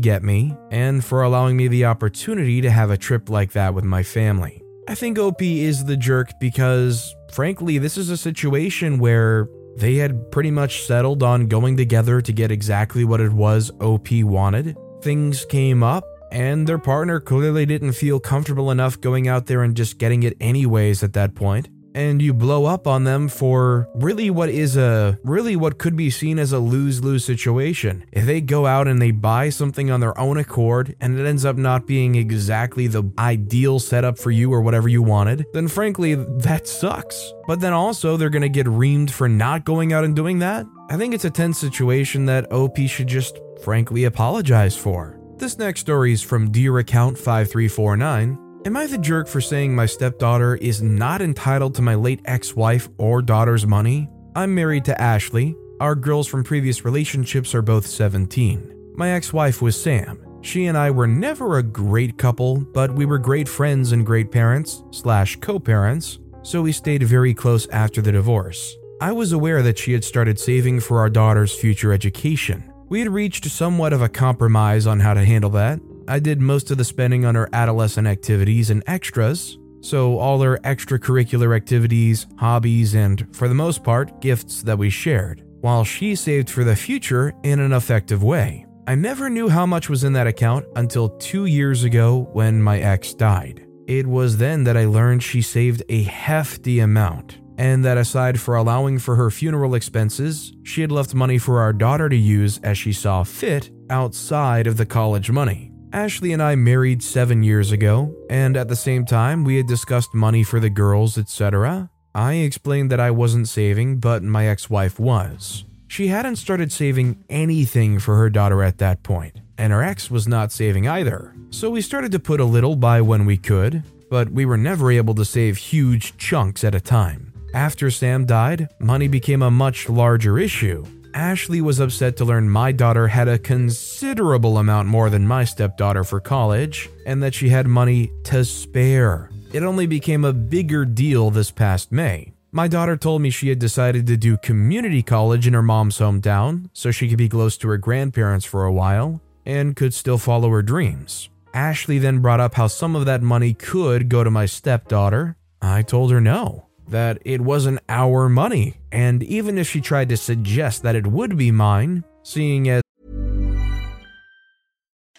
get 0.00 0.22
me, 0.22 0.56
and 0.70 1.04
for 1.04 1.22
allowing 1.22 1.56
me 1.56 1.68
the 1.68 1.84
opportunity 1.84 2.60
to 2.60 2.70
have 2.70 2.90
a 2.90 2.96
trip 2.96 3.28
like 3.28 3.52
that 3.52 3.74
with 3.74 3.84
my 3.84 4.02
family. 4.02 4.62
I 4.88 4.94
think 4.94 5.18
OP 5.18 5.42
is 5.42 5.84
the 5.84 5.96
jerk 5.96 6.30
because, 6.40 7.14
frankly, 7.32 7.78
this 7.78 7.96
is 7.96 8.10
a 8.10 8.16
situation 8.16 8.98
where 8.98 9.48
they 9.76 9.96
had 9.96 10.30
pretty 10.30 10.50
much 10.50 10.82
settled 10.82 11.22
on 11.22 11.46
going 11.46 11.76
together 11.76 12.20
to 12.20 12.32
get 12.32 12.50
exactly 12.50 13.04
what 13.04 13.20
it 13.20 13.32
was 13.32 13.70
OP 13.80 14.08
wanted. 14.10 14.76
Things 15.02 15.44
came 15.44 15.82
up, 15.82 16.04
and 16.30 16.66
their 16.66 16.78
partner 16.78 17.20
clearly 17.20 17.66
didn't 17.66 17.92
feel 17.92 18.20
comfortable 18.20 18.70
enough 18.70 19.00
going 19.00 19.28
out 19.28 19.46
there 19.46 19.62
and 19.62 19.76
just 19.76 19.98
getting 19.98 20.22
it 20.22 20.36
anyways 20.40 21.02
at 21.02 21.12
that 21.14 21.34
point 21.34 21.68
and 21.94 22.22
you 22.22 22.32
blow 22.32 22.64
up 22.64 22.86
on 22.86 23.04
them 23.04 23.28
for 23.28 23.88
really 23.94 24.30
what 24.30 24.48
is 24.48 24.76
a 24.76 25.18
really 25.24 25.56
what 25.56 25.78
could 25.78 25.96
be 25.96 26.10
seen 26.10 26.38
as 26.38 26.52
a 26.52 26.58
lose-lose 26.58 27.24
situation. 27.24 28.04
If 28.12 28.26
they 28.26 28.40
go 28.40 28.66
out 28.66 28.88
and 28.88 29.00
they 29.00 29.10
buy 29.10 29.50
something 29.50 29.90
on 29.90 30.00
their 30.00 30.18
own 30.18 30.38
accord 30.38 30.94
and 31.00 31.18
it 31.18 31.26
ends 31.26 31.44
up 31.44 31.56
not 31.56 31.86
being 31.86 32.14
exactly 32.14 32.86
the 32.86 33.04
ideal 33.18 33.78
setup 33.78 34.18
for 34.18 34.30
you 34.30 34.52
or 34.52 34.60
whatever 34.60 34.88
you 34.88 35.02
wanted, 35.02 35.44
then 35.52 35.68
frankly 35.68 36.14
that 36.14 36.66
sucks. 36.66 37.32
But 37.46 37.60
then 37.60 37.72
also 37.72 38.16
they're 38.16 38.30
going 38.30 38.42
to 38.42 38.48
get 38.48 38.66
reamed 38.66 39.10
for 39.10 39.28
not 39.28 39.64
going 39.64 39.92
out 39.92 40.04
and 40.04 40.16
doing 40.16 40.38
that. 40.40 40.66
I 40.90 40.96
think 40.96 41.14
it's 41.14 41.24
a 41.24 41.30
tense 41.30 41.58
situation 41.58 42.26
that 42.26 42.50
OP 42.52 42.78
should 42.86 43.08
just 43.08 43.38
frankly 43.62 44.04
apologize 44.04 44.76
for. 44.76 45.18
This 45.36 45.58
next 45.58 45.80
story 45.80 46.12
is 46.12 46.22
from 46.22 46.50
Dear 46.50 46.78
Account 46.78 47.16
5349 47.16 48.38
Am 48.64 48.76
I 48.76 48.86
the 48.86 48.98
jerk 48.98 49.26
for 49.26 49.40
saying 49.40 49.74
my 49.74 49.86
stepdaughter 49.86 50.54
is 50.54 50.80
not 50.80 51.20
entitled 51.20 51.74
to 51.74 51.82
my 51.82 51.96
late 51.96 52.20
ex 52.26 52.54
wife 52.54 52.88
or 52.96 53.20
daughter's 53.20 53.66
money? 53.66 54.08
I'm 54.36 54.54
married 54.54 54.84
to 54.84 55.00
Ashley. 55.00 55.56
Our 55.80 55.96
girls 55.96 56.28
from 56.28 56.44
previous 56.44 56.84
relationships 56.84 57.56
are 57.56 57.62
both 57.62 57.84
17. 57.84 58.92
My 58.94 59.10
ex 59.10 59.32
wife 59.32 59.62
was 59.62 59.80
Sam. 59.80 60.24
She 60.42 60.66
and 60.66 60.78
I 60.78 60.92
were 60.92 61.08
never 61.08 61.58
a 61.58 61.62
great 61.62 62.18
couple, 62.18 62.60
but 62.60 62.94
we 62.94 63.04
were 63.04 63.18
great 63.18 63.48
friends 63.48 63.90
and 63.90 64.06
great 64.06 64.30
parents, 64.30 64.84
slash 64.92 65.34
co 65.40 65.58
parents, 65.58 66.20
so 66.42 66.62
we 66.62 66.70
stayed 66.70 67.02
very 67.02 67.34
close 67.34 67.66
after 67.70 68.00
the 68.00 68.12
divorce. 68.12 68.76
I 69.00 69.10
was 69.10 69.32
aware 69.32 69.62
that 69.62 69.78
she 69.78 69.92
had 69.92 70.04
started 70.04 70.38
saving 70.38 70.78
for 70.80 71.00
our 71.00 71.10
daughter's 71.10 71.52
future 71.52 71.92
education. 71.92 72.71
We 72.92 72.98
had 72.98 73.08
reached 73.08 73.46
somewhat 73.46 73.94
of 73.94 74.02
a 74.02 74.08
compromise 74.10 74.86
on 74.86 75.00
how 75.00 75.14
to 75.14 75.24
handle 75.24 75.48
that, 75.52 75.80
I 76.06 76.18
did 76.18 76.42
most 76.42 76.70
of 76.70 76.76
the 76.76 76.84
spending 76.84 77.24
on 77.24 77.34
her 77.36 77.48
adolescent 77.54 78.06
activities 78.06 78.68
and 78.68 78.82
extras, 78.86 79.56
so 79.80 80.18
all 80.18 80.42
her 80.42 80.58
extracurricular 80.58 81.56
activities, 81.56 82.26
hobbies, 82.36 82.94
and, 82.94 83.34
for 83.34 83.48
the 83.48 83.54
most 83.54 83.82
part, 83.82 84.20
gifts 84.20 84.60
that 84.64 84.76
we 84.76 84.90
shared, 84.90 85.42
while 85.62 85.84
she 85.84 86.14
saved 86.14 86.50
for 86.50 86.64
the 86.64 86.76
future 86.76 87.32
in 87.42 87.60
an 87.60 87.72
effective 87.72 88.22
way. 88.22 88.66
I 88.86 88.94
never 88.94 89.30
knew 89.30 89.48
how 89.48 89.64
much 89.64 89.88
was 89.88 90.04
in 90.04 90.12
that 90.12 90.26
account 90.26 90.66
until 90.76 91.08
two 91.16 91.46
years 91.46 91.84
ago 91.84 92.28
when 92.34 92.62
my 92.62 92.78
ex 92.78 93.14
died. 93.14 93.66
It 93.86 94.06
was 94.06 94.36
then 94.36 94.64
that 94.64 94.76
I 94.76 94.84
learned 94.84 95.22
she 95.22 95.40
saved 95.40 95.82
a 95.88 96.02
hefty 96.02 96.80
amount, 96.80 97.38
and 97.62 97.84
that 97.84 97.96
aside 97.96 98.40
for 98.40 98.56
allowing 98.56 98.98
for 98.98 99.14
her 99.14 99.30
funeral 99.30 99.76
expenses, 99.76 100.52
she 100.64 100.80
had 100.80 100.90
left 100.90 101.14
money 101.14 101.38
for 101.38 101.60
our 101.60 101.72
daughter 101.72 102.08
to 102.08 102.16
use 102.16 102.58
as 102.64 102.76
she 102.76 102.92
saw 102.92 103.22
fit 103.22 103.70
outside 103.88 104.66
of 104.66 104.76
the 104.76 104.84
college 104.84 105.30
money. 105.30 105.70
Ashley 105.92 106.32
and 106.32 106.42
I 106.42 106.56
married 106.56 107.04
seven 107.04 107.44
years 107.44 107.70
ago, 107.70 108.16
and 108.28 108.56
at 108.56 108.66
the 108.66 108.74
same 108.74 109.04
time, 109.04 109.44
we 109.44 109.58
had 109.58 109.68
discussed 109.68 110.12
money 110.12 110.42
for 110.42 110.58
the 110.58 110.70
girls, 110.70 111.16
etc. 111.16 111.88
I 112.16 112.32
explained 112.32 112.90
that 112.90 112.98
I 112.98 113.12
wasn't 113.12 113.46
saving, 113.46 113.98
but 113.98 114.24
my 114.24 114.48
ex 114.48 114.68
wife 114.68 114.98
was. 114.98 115.62
She 115.86 116.08
hadn't 116.08 116.36
started 116.36 116.72
saving 116.72 117.22
anything 117.30 118.00
for 118.00 118.16
her 118.16 118.28
daughter 118.28 118.64
at 118.64 118.78
that 118.78 119.04
point, 119.04 119.40
and 119.56 119.72
her 119.72 119.84
ex 119.84 120.10
was 120.10 120.26
not 120.26 120.50
saving 120.50 120.88
either. 120.88 121.36
So 121.50 121.70
we 121.70 121.80
started 121.80 122.10
to 122.10 122.18
put 122.18 122.40
a 122.40 122.44
little 122.44 122.74
by 122.74 123.00
when 123.02 123.24
we 123.24 123.36
could, 123.36 123.84
but 124.10 124.30
we 124.30 124.44
were 124.44 124.58
never 124.58 124.90
able 124.90 125.14
to 125.14 125.24
save 125.24 125.58
huge 125.58 126.16
chunks 126.16 126.64
at 126.64 126.74
a 126.74 126.80
time. 126.80 127.31
After 127.54 127.90
Sam 127.90 128.24
died, 128.24 128.68
money 128.78 129.08
became 129.08 129.42
a 129.42 129.50
much 129.50 129.88
larger 129.88 130.38
issue, 130.38 130.84
Ashley 131.14 131.60
was 131.60 131.78
upset 131.78 132.16
to 132.16 132.24
learn 132.24 132.48
my 132.48 132.72
daughter 132.72 133.06
had 133.06 133.28
a 133.28 133.38
considerable 133.38 134.58
amount 134.58 134.88
more 134.88 135.10
than 135.10 135.26
my 135.26 135.44
stepdaughter 135.44 136.04
for 136.04 136.20
college, 136.20 136.88
and 137.06 137.22
that 137.22 137.34
she 137.34 137.50
had 137.50 137.66
money 137.66 138.10
to 138.24 138.44
spare. 138.44 139.30
It 139.52 139.62
only 139.62 139.86
became 139.86 140.24
a 140.24 140.32
bigger 140.32 140.84
deal 140.84 141.30
this 141.30 141.50
past 141.50 141.92
May. 141.92 142.32
My 142.50 142.68
daughter 142.68 142.96
told 142.96 143.22
me 143.22 143.30
she 143.30 143.48
had 143.48 143.58
decided 143.58 144.06
to 144.06 144.16
do 144.16 144.36
community 144.38 145.02
college 145.02 145.46
in 145.46 145.54
her 145.54 145.62
mom's 145.62 145.98
hometown 145.98 146.68
so 146.72 146.90
she 146.90 147.08
could 147.08 147.18
be 147.18 147.28
close 147.28 147.56
to 147.58 147.68
her 147.68 147.78
grandparents 147.78 148.46
for 148.46 148.64
a 148.64 148.72
while 148.72 149.20
and 149.44 149.76
could 149.76 149.94
still 149.94 150.18
follow 150.18 150.48
her 150.50 150.62
dreams. 150.62 151.28
Ashley 151.54 151.98
then 151.98 152.20
brought 152.20 152.40
up 152.40 152.54
how 152.54 152.66
some 152.66 152.96
of 152.96 153.04
that 153.06 153.22
money 153.22 153.52
could 153.52 154.08
go 154.08 154.24
to 154.24 154.30
my 154.30 154.46
stepdaughter. 154.46 155.36
I 155.60 155.82
told 155.82 156.10
her 156.10 156.20
no 156.20 156.68
that 156.88 157.18
it 157.24 157.40
wasn't 157.40 157.80
our 157.88 158.28
money, 158.28 158.76
and 158.90 159.22
even 159.22 159.58
if 159.58 159.68
she 159.68 159.80
tried 159.80 160.08
to 160.10 160.16
suggest 160.16 160.82
that 160.82 160.96
it 160.96 161.06
would 161.06 161.36
be 161.36 161.50
mine, 161.50 162.04
seeing 162.22 162.68
as 162.68 162.82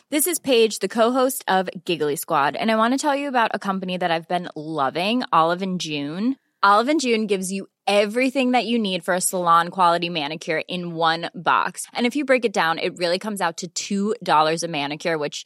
This 0.10 0.27
is 0.27 0.38
Paige, 0.38 0.77
the 0.77 0.88
co-host 0.88 1.43
of 1.48 1.70
Giggly 1.86 2.15
Squad, 2.15 2.55
and 2.55 2.72
I 2.72 2.75
want 2.75 2.93
to 2.93 3.00
tell 3.00 3.15
you 3.15 3.27
about 3.27 3.51
a 3.53 3.60
company 3.60 3.98
that 3.98 4.12
I've 4.12 4.27
been 4.27 4.48
loving, 4.55 5.24
Olive 5.34 5.63
and 5.63 5.82
June. 5.82 6.36
Olive 6.62 6.88
and 6.88 7.01
June 7.01 7.25
gives 7.25 7.51
you 7.51 7.67
everything 7.88 8.51
that 8.51 8.65
you 8.65 8.77
need 8.79 9.03
for 9.03 9.13
a 9.13 9.22
salon 9.22 9.70
quality 9.70 10.10
manicure 10.10 10.62
in 10.67 10.93
one 10.93 11.29
box. 11.34 11.88
And 11.93 12.05
if 12.05 12.15
you 12.15 12.25
break 12.25 12.46
it 12.46 12.53
down, 12.53 12.79
it 12.79 12.98
really 12.98 13.20
comes 13.20 13.41
out 13.41 13.63
to 13.75 14.15
$2 14.22 14.63
a 14.63 14.67
manicure, 14.67 15.17
which 15.17 15.46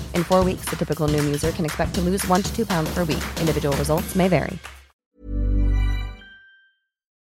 In 0.15 0.23
four 0.23 0.43
weeks, 0.43 0.65
the 0.71 0.75
typical 0.75 1.07
Noom 1.07 1.25
user 1.25 1.51
can 1.51 1.65
expect 1.65 1.93
to 1.95 2.01
lose 2.01 2.27
one 2.27 2.41
to 2.41 2.55
two 2.55 2.65
pounds 2.65 2.91
per 2.93 3.03
week. 3.03 3.23
Individual 3.39 3.77
results 3.77 4.15
may 4.15 4.27
vary. 4.27 4.57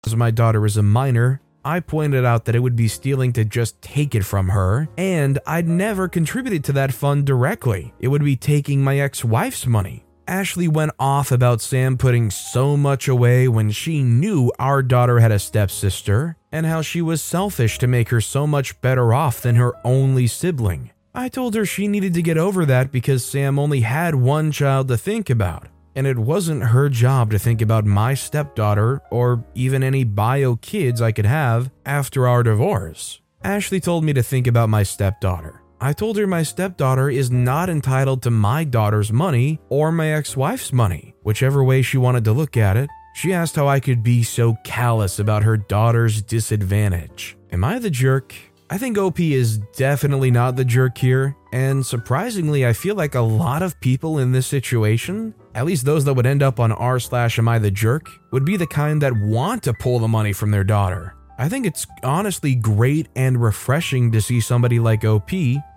As 0.07 0.17
my 0.17 0.31
daughter 0.31 0.65
is 0.65 0.77
a 0.77 0.83
minor, 0.83 1.41
I 1.65 1.81
pointed 1.81 2.25
out 2.25 2.47
that 2.47 2.55
it 2.55 2.61
would 2.61 2.75
be 2.75 2.89
stealing 2.89 3.33
to 3.35 3.45
just 3.45 3.81
take 3.83 4.15
it 4.15 4.25
from 4.25 4.49
her, 4.49 4.89
and 4.97 5.39
I'd 5.47 5.69
never 5.69 6.09
contributed 6.09 6.65
to 6.65 6.73
that 6.73 6.95
fund 6.95 7.27
directly. 7.27 7.93
It 8.01 8.09
would 8.09 8.25
be 8.25 8.35
taking 8.35 8.83
my 8.83 8.99
ex 8.99 9.25
wife's 9.25 9.67
money. 9.67 10.07
Ashley 10.27 10.69
went 10.69 10.93
off 10.99 11.31
about 11.31 11.61
Sam 11.61 11.99
putting 11.99 12.31
so 12.31 12.77
much 12.77 13.09
away 13.09 13.47
when 13.47 13.71
she 13.71 14.03
knew 14.03 14.51
our 14.59 14.83
daughter 14.83 15.19
had 15.19 15.33
a 15.33 15.39
stepsister, 15.39 16.37
and 16.51 16.67
how 16.67 16.83
she 16.83 17.03
was 17.03 17.21
selfish 17.21 17.79
to 17.79 17.87
make 17.87 18.09
her 18.09 18.21
so 18.21 18.47
much 18.47 18.81
better 18.81 19.13
off 19.13 19.43
than 19.43 19.57
her 19.57 19.75
only 19.85 20.27
sibling. 20.27 20.93
I 21.15 21.29
told 21.29 21.55
her 21.55 21.67
she 21.67 21.89
needed 21.89 22.15
to 22.15 22.23
get 22.23 22.39
over 22.39 22.65
that 22.67 22.93
because 22.93 23.25
Sam 23.25 23.59
only 23.59 23.81
had 23.81 24.15
one 24.15 24.53
child 24.53 24.89
to 24.89 24.97
think 24.97 25.29
about, 25.29 25.67
and 25.97 26.07
it 26.07 26.19
wasn't 26.19 26.63
her 26.63 26.89
job 26.89 27.33
to 27.33 27.39
think 27.39 27.61
about 27.61 27.85
my 27.85 28.15
stepdaughter 28.15 29.03
or 29.11 29.45
even 29.55 29.83
any 29.83 30.05
bio 30.05 30.57
kids 30.57 31.03
I 31.03 31.11
could 31.11 31.27
have 31.27 31.71
after 31.85 32.29
our 32.29 32.45
divorce. 32.45 33.21
Ashley 33.43 33.81
told 33.81 34.05
me 34.05 34.13
to 34.13 34.23
think 34.23 34.47
about 34.47 34.69
my 34.69 34.85
stepdaughter. 34.85 35.63
I 35.81 35.95
told 35.95 36.17
her 36.19 36.27
my 36.27 36.43
stepdaughter 36.43 37.09
is 37.11 37.31
not 37.31 37.71
entitled 37.71 38.23
to 38.23 38.31
my 38.31 38.65
daughter's 38.65 39.11
money 39.11 39.59
or 39.69 39.91
my 39.91 40.13
ex 40.13 40.37
wife's 40.37 40.73
money, 40.73 41.15
whichever 41.23 41.65
way 41.65 41.83
she 41.83 41.97
wanted 41.97 42.25
to 42.27 42.33
look 42.33 42.57
at 42.57 42.77
it. 42.77 42.91
She 43.15 43.33
asked 43.33 43.57
how 43.57 43.67
I 43.67 43.81
could 43.81 44.03
be 44.03 44.23
so 44.23 44.57
callous 44.63 45.19
about 45.19 45.43
her 45.43 45.57
daughter's 45.57 46.23
disadvantage. 46.23 47.37
Am 47.51 47.65
I 47.65 47.79
the 47.79 47.91
jerk? 47.91 48.35
I 48.73 48.79
think 48.79 48.97
OP 48.97 49.19
is 49.19 49.59
definitely 49.59 50.31
not 50.31 50.55
the 50.55 50.65
jerk 50.65 50.97
here, 50.97 51.35
and 51.53 51.85
surprisingly, 51.85 52.65
I 52.65 52.73
feel 52.73 52.95
like 52.95 53.17
a 53.17 53.21
lot 53.21 53.63
of 53.65 53.81
people 53.81 54.21
in 54.21 54.31
this 54.31 54.47
situation, 54.47 55.35
at 55.57 55.65
least 55.65 55.85
those 55.85 56.05
that 56.05 56.15
would 56.15 56.25
end 56.25 56.41
up 56.41 56.61
on 56.61 56.71
r 56.71 57.01
slash 57.01 57.37
am 57.41 57.49
I 57.49 57.59
the 57.59 57.73
jerk, 57.73 58.09
would 58.31 58.45
be 58.45 58.57
the 58.57 58.69
kind 58.69 59.03
that 59.03 59.13
want 59.13 59.65
to 59.65 59.75
pull 59.75 59.99
the 59.99 60.07
money 60.07 60.33
from 60.33 60.53
their 60.53 60.63
daughter. 60.63 61.17
I 61.37 61.49
think 61.49 61.67
it's 61.67 61.85
honestly 62.05 62.55
great 62.55 63.09
and 63.17 63.43
refreshing 63.43 64.13
to 64.13 64.21
see 64.21 64.41
somebody 64.41 64.79
like 64.79 65.05
OP 65.05 65.31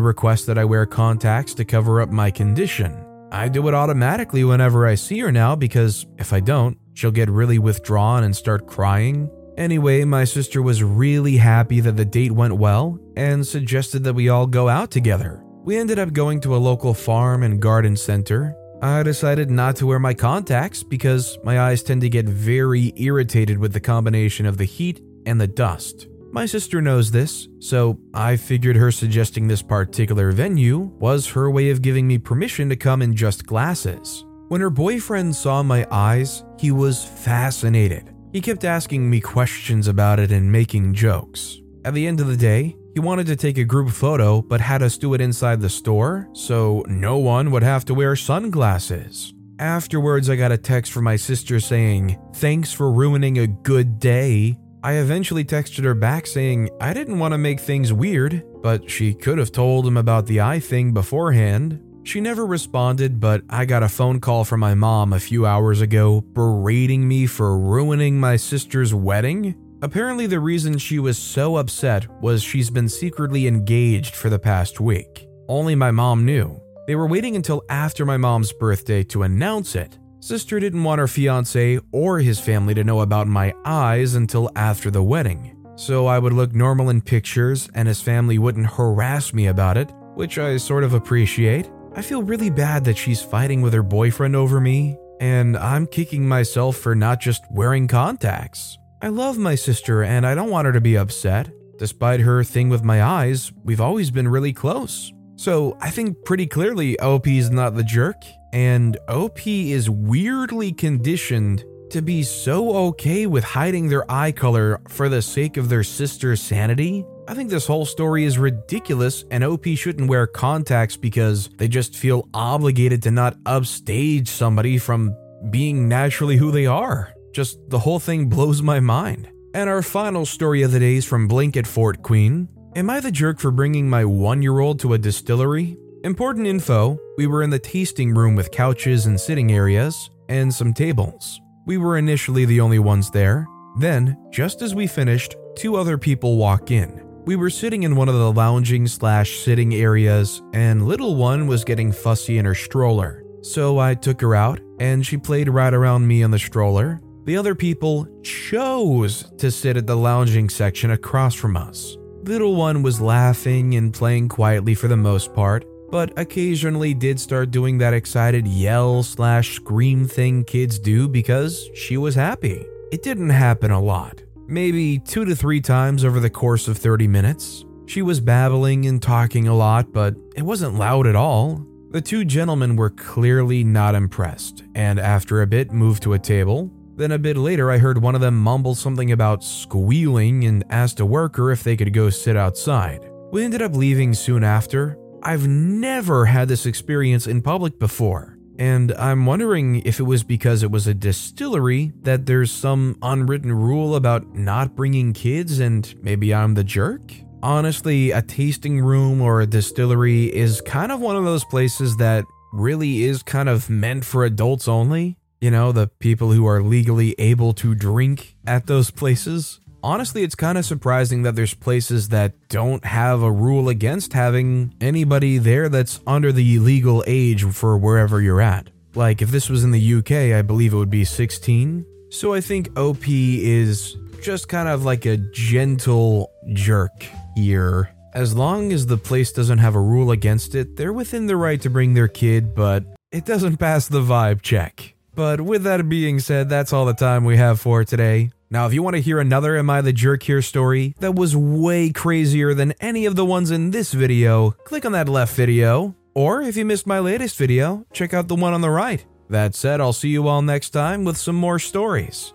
request 0.00 0.46
that 0.46 0.58
I 0.58 0.64
wear 0.64 0.86
contacts 0.86 1.54
to 1.54 1.64
cover 1.64 2.00
up 2.00 2.10
my 2.10 2.32
condition. 2.32 3.06
I 3.30 3.48
do 3.48 3.68
it 3.68 3.74
automatically 3.74 4.42
whenever 4.42 4.88
I 4.88 4.96
see 4.96 5.20
her 5.20 5.30
now 5.30 5.54
because 5.54 6.04
if 6.18 6.32
I 6.32 6.40
don't, 6.40 6.76
she'll 6.94 7.12
get 7.12 7.30
really 7.30 7.60
withdrawn 7.60 8.24
and 8.24 8.34
start 8.34 8.66
crying. 8.66 9.30
Anyway, 9.56 10.04
my 10.04 10.24
sister 10.24 10.62
was 10.62 10.82
really 10.82 11.36
happy 11.36 11.80
that 11.80 11.96
the 11.96 12.04
date 12.04 12.32
went 12.32 12.56
well 12.56 12.98
and 13.16 13.46
suggested 13.46 14.02
that 14.04 14.14
we 14.14 14.28
all 14.28 14.46
go 14.46 14.68
out 14.68 14.90
together. 14.90 15.42
We 15.64 15.76
ended 15.76 15.98
up 15.98 16.12
going 16.12 16.40
to 16.40 16.56
a 16.56 16.58
local 16.58 16.94
farm 16.94 17.42
and 17.42 17.60
garden 17.60 17.96
center. 17.96 18.56
I 18.80 19.02
decided 19.02 19.50
not 19.50 19.76
to 19.76 19.86
wear 19.86 19.98
my 19.98 20.14
contacts 20.14 20.82
because 20.82 21.38
my 21.44 21.60
eyes 21.60 21.82
tend 21.82 22.00
to 22.00 22.08
get 22.08 22.26
very 22.26 22.92
irritated 22.96 23.58
with 23.58 23.72
the 23.72 23.80
combination 23.80 24.46
of 24.46 24.56
the 24.56 24.64
heat 24.64 25.00
and 25.26 25.40
the 25.40 25.46
dust. 25.46 26.08
My 26.32 26.46
sister 26.46 26.80
knows 26.80 27.10
this, 27.10 27.46
so 27.60 27.98
I 28.14 28.36
figured 28.36 28.74
her 28.76 28.90
suggesting 28.90 29.46
this 29.46 29.60
particular 29.60 30.32
venue 30.32 30.78
was 30.98 31.28
her 31.28 31.50
way 31.50 31.68
of 31.68 31.82
giving 31.82 32.08
me 32.08 32.16
permission 32.16 32.70
to 32.70 32.76
come 32.76 33.02
in 33.02 33.14
just 33.14 33.46
glasses. 33.46 34.24
When 34.48 34.62
her 34.62 34.70
boyfriend 34.70 35.36
saw 35.36 35.62
my 35.62 35.86
eyes, 35.90 36.42
he 36.58 36.70
was 36.70 37.04
fascinated. 37.04 38.11
He 38.32 38.40
kept 38.40 38.64
asking 38.64 39.08
me 39.10 39.20
questions 39.20 39.88
about 39.88 40.18
it 40.18 40.32
and 40.32 40.50
making 40.50 40.94
jokes. 40.94 41.60
At 41.84 41.92
the 41.92 42.06
end 42.06 42.18
of 42.18 42.28
the 42.28 42.36
day, 42.36 42.76
he 42.94 43.00
wanted 43.00 43.26
to 43.26 43.36
take 43.36 43.58
a 43.58 43.64
group 43.64 43.90
photo 43.90 44.40
but 44.40 44.60
had 44.60 44.82
us 44.82 44.96
do 44.96 45.12
it 45.12 45.20
inside 45.20 45.60
the 45.60 45.68
store 45.68 46.28
so 46.32 46.82
no 46.88 47.18
one 47.18 47.50
would 47.50 47.62
have 47.62 47.84
to 47.86 47.94
wear 47.94 48.16
sunglasses. 48.16 49.34
Afterwards, 49.58 50.30
I 50.30 50.36
got 50.36 50.50
a 50.50 50.56
text 50.56 50.92
from 50.92 51.04
my 51.04 51.16
sister 51.16 51.60
saying, 51.60 52.18
Thanks 52.36 52.72
for 52.72 52.90
ruining 52.90 53.38
a 53.38 53.46
good 53.46 53.98
day. 53.98 54.58
I 54.82 54.94
eventually 54.94 55.44
texted 55.44 55.84
her 55.84 55.94
back 55.94 56.26
saying 56.26 56.70
I 56.80 56.94
didn't 56.94 57.18
want 57.18 57.32
to 57.32 57.38
make 57.38 57.60
things 57.60 57.92
weird, 57.92 58.44
but 58.62 58.90
she 58.90 59.12
could 59.12 59.38
have 59.38 59.52
told 59.52 59.86
him 59.86 59.98
about 59.98 60.26
the 60.26 60.40
eye 60.40 60.58
thing 60.58 60.92
beforehand. 60.92 61.80
She 62.04 62.20
never 62.20 62.44
responded, 62.44 63.20
but 63.20 63.42
I 63.48 63.64
got 63.64 63.82
a 63.82 63.88
phone 63.88 64.20
call 64.20 64.44
from 64.44 64.60
my 64.60 64.74
mom 64.74 65.12
a 65.12 65.20
few 65.20 65.46
hours 65.46 65.80
ago 65.80 66.20
berating 66.20 67.06
me 67.06 67.26
for 67.26 67.56
ruining 67.56 68.18
my 68.18 68.36
sister's 68.36 68.92
wedding. 68.92 69.54
Apparently, 69.82 70.26
the 70.26 70.40
reason 70.40 70.78
she 70.78 70.98
was 70.98 71.16
so 71.16 71.56
upset 71.56 72.06
was 72.20 72.42
she's 72.42 72.70
been 72.70 72.88
secretly 72.88 73.46
engaged 73.46 74.14
for 74.14 74.30
the 74.30 74.38
past 74.38 74.80
week. 74.80 75.28
Only 75.48 75.74
my 75.74 75.90
mom 75.90 76.24
knew. 76.24 76.60
They 76.86 76.96
were 76.96 77.06
waiting 77.06 77.36
until 77.36 77.62
after 77.68 78.04
my 78.04 78.16
mom's 78.16 78.52
birthday 78.52 79.04
to 79.04 79.22
announce 79.22 79.76
it. 79.76 79.98
Sister 80.20 80.60
didn't 80.60 80.84
want 80.84 80.98
her 81.00 81.08
fiance 81.08 81.78
or 81.92 82.18
his 82.18 82.40
family 82.40 82.74
to 82.74 82.84
know 82.84 83.00
about 83.00 83.26
my 83.26 83.54
eyes 83.64 84.14
until 84.14 84.50
after 84.56 84.90
the 84.90 85.02
wedding. 85.02 85.56
So 85.76 86.06
I 86.06 86.18
would 86.18 86.32
look 86.32 86.54
normal 86.54 86.90
in 86.90 87.00
pictures 87.00 87.68
and 87.74 87.88
his 87.88 88.00
family 88.00 88.38
wouldn't 88.38 88.66
harass 88.66 89.32
me 89.32 89.46
about 89.46 89.76
it, 89.76 89.90
which 90.14 90.38
I 90.38 90.56
sort 90.58 90.84
of 90.84 90.94
appreciate. 90.94 91.70
I 91.94 92.00
feel 92.00 92.22
really 92.22 92.48
bad 92.48 92.84
that 92.84 92.96
she's 92.96 93.20
fighting 93.20 93.60
with 93.60 93.74
her 93.74 93.82
boyfriend 93.82 94.34
over 94.34 94.60
me, 94.60 94.96
and 95.20 95.58
I'm 95.58 95.86
kicking 95.86 96.26
myself 96.26 96.78
for 96.78 96.94
not 96.94 97.20
just 97.20 97.44
wearing 97.50 97.86
contacts. 97.86 98.78
I 99.02 99.08
love 99.08 99.36
my 99.36 99.56
sister 99.56 100.02
and 100.02 100.26
I 100.26 100.34
don't 100.34 100.48
want 100.48 100.66
her 100.66 100.72
to 100.72 100.80
be 100.80 100.96
upset. 100.96 101.50
Despite 101.78 102.20
her 102.20 102.42
thing 102.44 102.70
with 102.70 102.82
my 102.82 103.02
eyes, 103.02 103.52
we've 103.62 103.80
always 103.80 104.10
been 104.10 104.26
really 104.26 104.54
close. 104.54 105.12
So 105.36 105.76
I 105.82 105.90
think 105.90 106.24
pretty 106.24 106.46
clearly 106.46 106.98
OP 106.98 107.26
is 107.26 107.50
not 107.50 107.74
the 107.74 107.84
jerk, 107.84 108.22
and 108.54 108.96
OP 109.08 109.46
is 109.46 109.90
weirdly 109.90 110.72
conditioned 110.72 111.62
to 111.90 112.00
be 112.00 112.22
so 112.22 112.74
okay 112.88 113.26
with 113.26 113.44
hiding 113.44 113.88
their 113.88 114.10
eye 114.10 114.32
color 114.32 114.80
for 114.88 115.10
the 115.10 115.20
sake 115.20 115.58
of 115.58 115.68
their 115.68 115.84
sister's 115.84 116.40
sanity. 116.40 117.04
I 117.28 117.34
think 117.34 117.50
this 117.50 117.66
whole 117.66 117.84
story 117.84 118.24
is 118.24 118.36
ridiculous, 118.36 119.24
and 119.30 119.44
OP 119.44 119.64
shouldn't 119.76 120.08
wear 120.08 120.26
contacts 120.26 120.96
because 120.96 121.48
they 121.56 121.68
just 121.68 121.94
feel 121.94 122.28
obligated 122.34 123.02
to 123.04 123.12
not 123.12 123.36
upstage 123.46 124.28
somebody 124.28 124.76
from 124.76 125.16
being 125.50 125.88
naturally 125.88 126.36
who 126.36 126.50
they 126.50 126.66
are. 126.66 127.14
Just 127.32 127.58
the 127.68 127.78
whole 127.78 128.00
thing 128.00 128.28
blows 128.28 128.60
my 128.60 128.80
mind. 128.80 129.28
And 129.54 129.70
our 129.70 129.82
final 129.82 130.26
story 130.26 130.62
of 130.62 130.72
the 130.72 130.80
day 130.80 130.96
is 130.96 131.04
from 131.04 131.28
Blink 131.28 131.56
at 131.56 131.66
Fort 131.66 132.02
Queen. 132.02 132.48
Am 132.74 132.90
I 132.90 133.00
the 133.00 133.12
jerk 133.12 133.38
for 133.38 133.50
bringing 133.50 133.88
my 133.88 134.04
one 134.04 134.42
year 134.42 134.58
old 134.58 134.80
to 134.80 134.94
a 134.94 134.98
distillery? 134.98 135.76
Important 136.04 136.46
info 136.46 136.98
we 137.16 137.28
were 137.28 137.42
in 137.42 137.50
the 137.50 137.58
tasting 137.58 138.14
room 138.14 138.34
with 138.34 138.50
couches 138.50 139.06
and 139.06 139.20
sitting 139.20 139.52
areas, 139.52 140.10
and 140.28 140.52
some 140.52 140.74
tables. 140.74 141.40
We 141.66 141.78
were 141.78 141.98
initially 141.98 142.46
the 142.46 142.60
only 142.60 142.80
ones 142.80 143.10
there. 143.10 143.46
Then, 143.78 144.16
just 144.30 144.62
as 144.62 144.74
we 144.74 144.86
finished, 144.86 145.36
two 145.54 145.76
other 145.76 145.96
people 145.96 146.36
walk 146.36 146.70
in. 146.70 147.01
We 147.24 147.36
were 147.36 147.50
sitting 147.50 147.84
in 147.84 147.94
one 147.94 148.08
of 148.08 148.16
the 148.16 148.32
lounging 148.32 148.88
slash 148.88 149.38
sitting 149.38 149.74
areas, 149.74 150.42
and 150.54 150.88
little 150.88 151.14
one 151.14 151.46
was 151.46 151.62
getting 151.62 151.92
fussy 151.92 152.38
in 152.38 152.44
her 152.44 152.54
stroller. 152.54 153.22
So 153.42 153.78
I 153.78 153.94
took 153.94 154.20
her 154.22 154.34
out, 154.34 154.58
and 154.80 155.06
she 155.06 155.16
played 155.16 155.48
right 155.48 155.72
around 155.72 156.04
me 156.04 156.24
on 156.24 156.32
the 156.32 156.38
stroller. 156.40 157.00
The 157.24 157.36
other 157.36 157.54
people 157.54 158.08
chose 158.24 159.30
to 159.38 159.52
sit 159.52 159.76
at 159.76 159.86
the 159.86 159.96
lounging 159.96 160.48
section 160.48 160.90
across 160.90 161.36
from 161.36 161.56
us. 161.56 161.96
Little 162.24 162.56
one 162.56 162.82
was 162.82 163.00
laughing 163.00 163.76
and 163.76 163.94
playing 163.94 164.28
quietly 164.28 164.74
for 164.74 164.88
the 164.88 164.96
most 164.96 165.32
part, 165.32 165.64
but 165.92 166.12
occasionally 166.18 166.92
did 166.92 167.20
start 167.20 167.52
doing 167.52 167.78
that 167.78 167.94
excited 167.94 168.48
yell 168.48 169.04
slash 169.04 169.54
scream 169.54 170.08
thing 170.08 170.42
kids 170.42 170.80
do 170.80 171.06
because 171.06 171.70
she 171.74 171.96
was 171.96 172.16
happy. 172.16 172.66
It 172.90 173.04
didn't 173.04 173.30
happen 173.30 173.70
a 173.70 173.80
lot, 173.80 174.22
maybe 174.52 174.98
two 174.98 175.24
to 175.24 175.34
three 175.34 175.60
times 175.60 176.04
over 176.04 176.20
the 176.20 176.30
course 176.30 176.68
of 176.68 176.76
30 176.76 177.08
minutes. 177.08 177.64
She 177.86 178.02
was 178.02 178.20
babbling 178.20 178.86
and 178.86 179.02
talking 179.02 179.48
a 179.48 179.54
lot, 179.56 179.92
but 179.92 180.14
it 180.36 180.42
wasn't 180.42 180.78
loud 180.78 181.06
at 181.06 181.16
all. 181.16 181.66
The 181.90 182.00
two 182.00 182.24
gentlemen 182.24 182.76
were 182.76 182.90
clearly 182.90 183.64
not 183.64 183.94
impressed, 183.94 184.64
and 184.74 184.98
after 184.98 185.42
a 185.42 185.46
bit 185.46 185.72
moved 185.72 186.02
to 186.04 186.12
a 186.12 186.18
table, 186.18 186.70
then 186.96 187.12
a 187.12 187.18
bit 187.18 187.36
later, 187.36 187.70
I 187.70 187.78
heard 187.78 188.00
one 188.00 188.14
of 188.14 188.20
them 188.20 188.38
mumble 188.38 188.74
something 188.74 189.12
about 189.12 189.42
squealing 189.42 190.44
and 190.44 190.62
asked 190.70 191.00
a 191.00 191.06
worker 191.06 191.50
if 191.50 191.64
they 191.64 191.76
could 191.76 191.92
go 191.92 192.10
sit 192.10 192.36
outside. 192.36 193.10
We 193.32 193.44
ended 193.44 193.62
up 193.62 193.74
leaving 193.74 194.14
soon 194.14 194.44
after. 194.44 194.98
I've 195.22 195.46
never 195.46 196.26
had 196.26 196.48
this 196.48 196.66
experience 196.66 197.26
in 197.26 197.42
public 197.42 197.78
before, 197.78 198.31
and 198.62 198.92
I'm 198.92 199.26
wondering 199.26 199.82
if 199.84 199.98
it 199.98 200.04
was 200.04 200.22
because 200.22 200.62
it 200.62 200.70
was 200.70 200.86
a 200.86 200.94
distillery 200.94 201.90
that 202.02 202.26
there's 202.26 202.52
some 202.52 202.96
unwritten 203.02 203.52
rule 203.52 203.96
about 203.96 204.36
not 204.36 204.76
bringing 204.76 205.12
kids 205.12 205.58
and 205.58 205.92
maybe 206.00 206.32
I'm 206.32 206.54
the 206.54 206.62
jerk? 206.62 207.00
Honestly, 207.42 208.12
a 208.12 208.22
tasting 208.22 208.78
room 208.78 209.20
or 209.20 209.40
a 209.40 209.48
distillery 209.48 210.26
is 210.32 210.60
kind 210.60 210.92
of 210.92 211.00
one 211.00 211.16
of 211.16 211.24
those 211.24 211.44
places 211.46 211.96
that 211.96 212.24
really 212.52 213.02
is 213.02 213.24
kind 213.24 213.48
of 213.48 213.68
meant 213.68 214.04
for 214.04 214.24
adults 214.24 214.68
only 214.68 215.16
you 215.42 215.50
know, 215.50 215.72
the 215.72 215.88
people 215.98 216.30
who 216.30 216.46
are 216.46 216.62
legally 216.62 217.16
able 217.18 217.52
to 217.52 217.74
drink 217.74 218.36
at 218.46 218.68
those 218.68 218.92
places. 218.92 219.58
Honestly, 219.84 220.22
it's 220.22 220.36
kind 220.36 220.56
of 220.56 220.64
surprising 220.64 221.22
that 221.22 221.34
there's 221.34 221.54
places 221.54 222.10
that 222.10 222.34
don't 222.48 222.84
have 222.84 223.22
a 223.22 223.30
rule 223.32 223.68
against 223.68 224.12
having 224.12 224.72
anybody 224.80 225.38
there 225.38 225.68
that's 225.68 226.00
under 226.06 226.30
the 226.30 226.60
legal 226.60 227.02
age 227.08 227.44
for 227.44 227.76
wherever 227.76 228.20
you're 228.20 228.40
at. 228.40 228.70
Like, 228.94 229.22
if 229.22 229.30
this 229.30 229.50
was 229.50 229.64
in 229.64 229.72
the 229.72 229.94
UK, 229.94 230.36
I 230.38 230.42
believe 230.42 230.72
it 230.72 230.76
would 230.76 230.90
be 230.90 231.04
16. 231.04 231.84
So 232.10 232.32
I 232.32 232.40
think 232.40 232.78
OP 232.78 233.08
is 233.08 233.96
just 234.22 234.48
kind 234.48 234.68
of 234.68 234.84
like 234.84 235.04
a 235.04 235.16
gentle 235.16 236.30
jerk 236.52 237.04
here. 237.34 237.90
As 238.14 238.36
long 238.36 238.72
as 238.72 238.86
the 238.86 238.98
place 238.98 239.32
doesn't 239.32 239.58
have 239.58 239.74
a 239.74 239.80
rule 239.80 240.12
against 240.12 240.54
it, 240.54 240.76
they're 240.76 240.92
within 240.92 241.26
the 241.26 241.36
right 241.36 241.60
to 241.60 241.70
bring 241.70 241.94
their 241.94 242.08
kid, 242.08 242.54
but 242.54 242.84
it 243.10 243.24
doesn't 243.24 243.56
pass 243.56 243.88
the 243.88 244.02
vibe 244.02 244.42
check. 244.42 244.94
But 245.14 245.40
with 245.40 245.64
that 245.64 245.88
being 245.88 246.20
said, 246.20 246.48
that's 246.48 246.72
all 246.72 246.84
the 246.84 246.94
time 246.94 247.24
we 247.24 247.36
have 247.36 247.60
for 247.60 247.84
today. 247.84 248.30
Now, 248.52 248.66
if 248.66 248.74
you 248.74 248.82
want 248.82 248.96
to 248.96 249.00
hear 249.00 249.18
another 249.18 249.56
Am 249.56 249.70
I 249.70 249.80
the 249.80 249.94
Jerk 249.94 250.24
Here 250.24 250.42
story 250.42 250.94
that 251.00 251.14
was 251.14 251.34
way 251.34 251.88
crazier 251.88 252.52
than 252.52 252.74
any 252.82 253.06
of 253.06 253.16
the 253.16 253.24
ones 253.24 253.50
in 253.50 253.70
this 253.70 253.94
video, 253.94 254.50
click 254.64 254.84
on 254.84 254.92
that 254.92 255.08
left 255.08 255.34
video. 255.34 255.96
Or 256.12 256.42
if 256.42 256.54
you 256.54 256.66
missed 256.66 256.86
my 256.86 256.98
latest 256.98 257.38
video, 257.38 257.86
check 257.94 258.12
out 258.12 258.28
the 258.28 258.34
one 258.34 258.52
on 258.52 258.60
the 258.60 258.68
right. 258.68 259.02
That 259.30 259.54
said, 259.54 259.80
I'll 259.80 259.94
see 259.94 260.10
you 260.10 260.28
all 260.28 260.42
next 260.42 260.68
time 260.68 261.02
with 261.02 261.16
some 261.16 261.34
more 261.34 261.58
stories. 261.58 262.34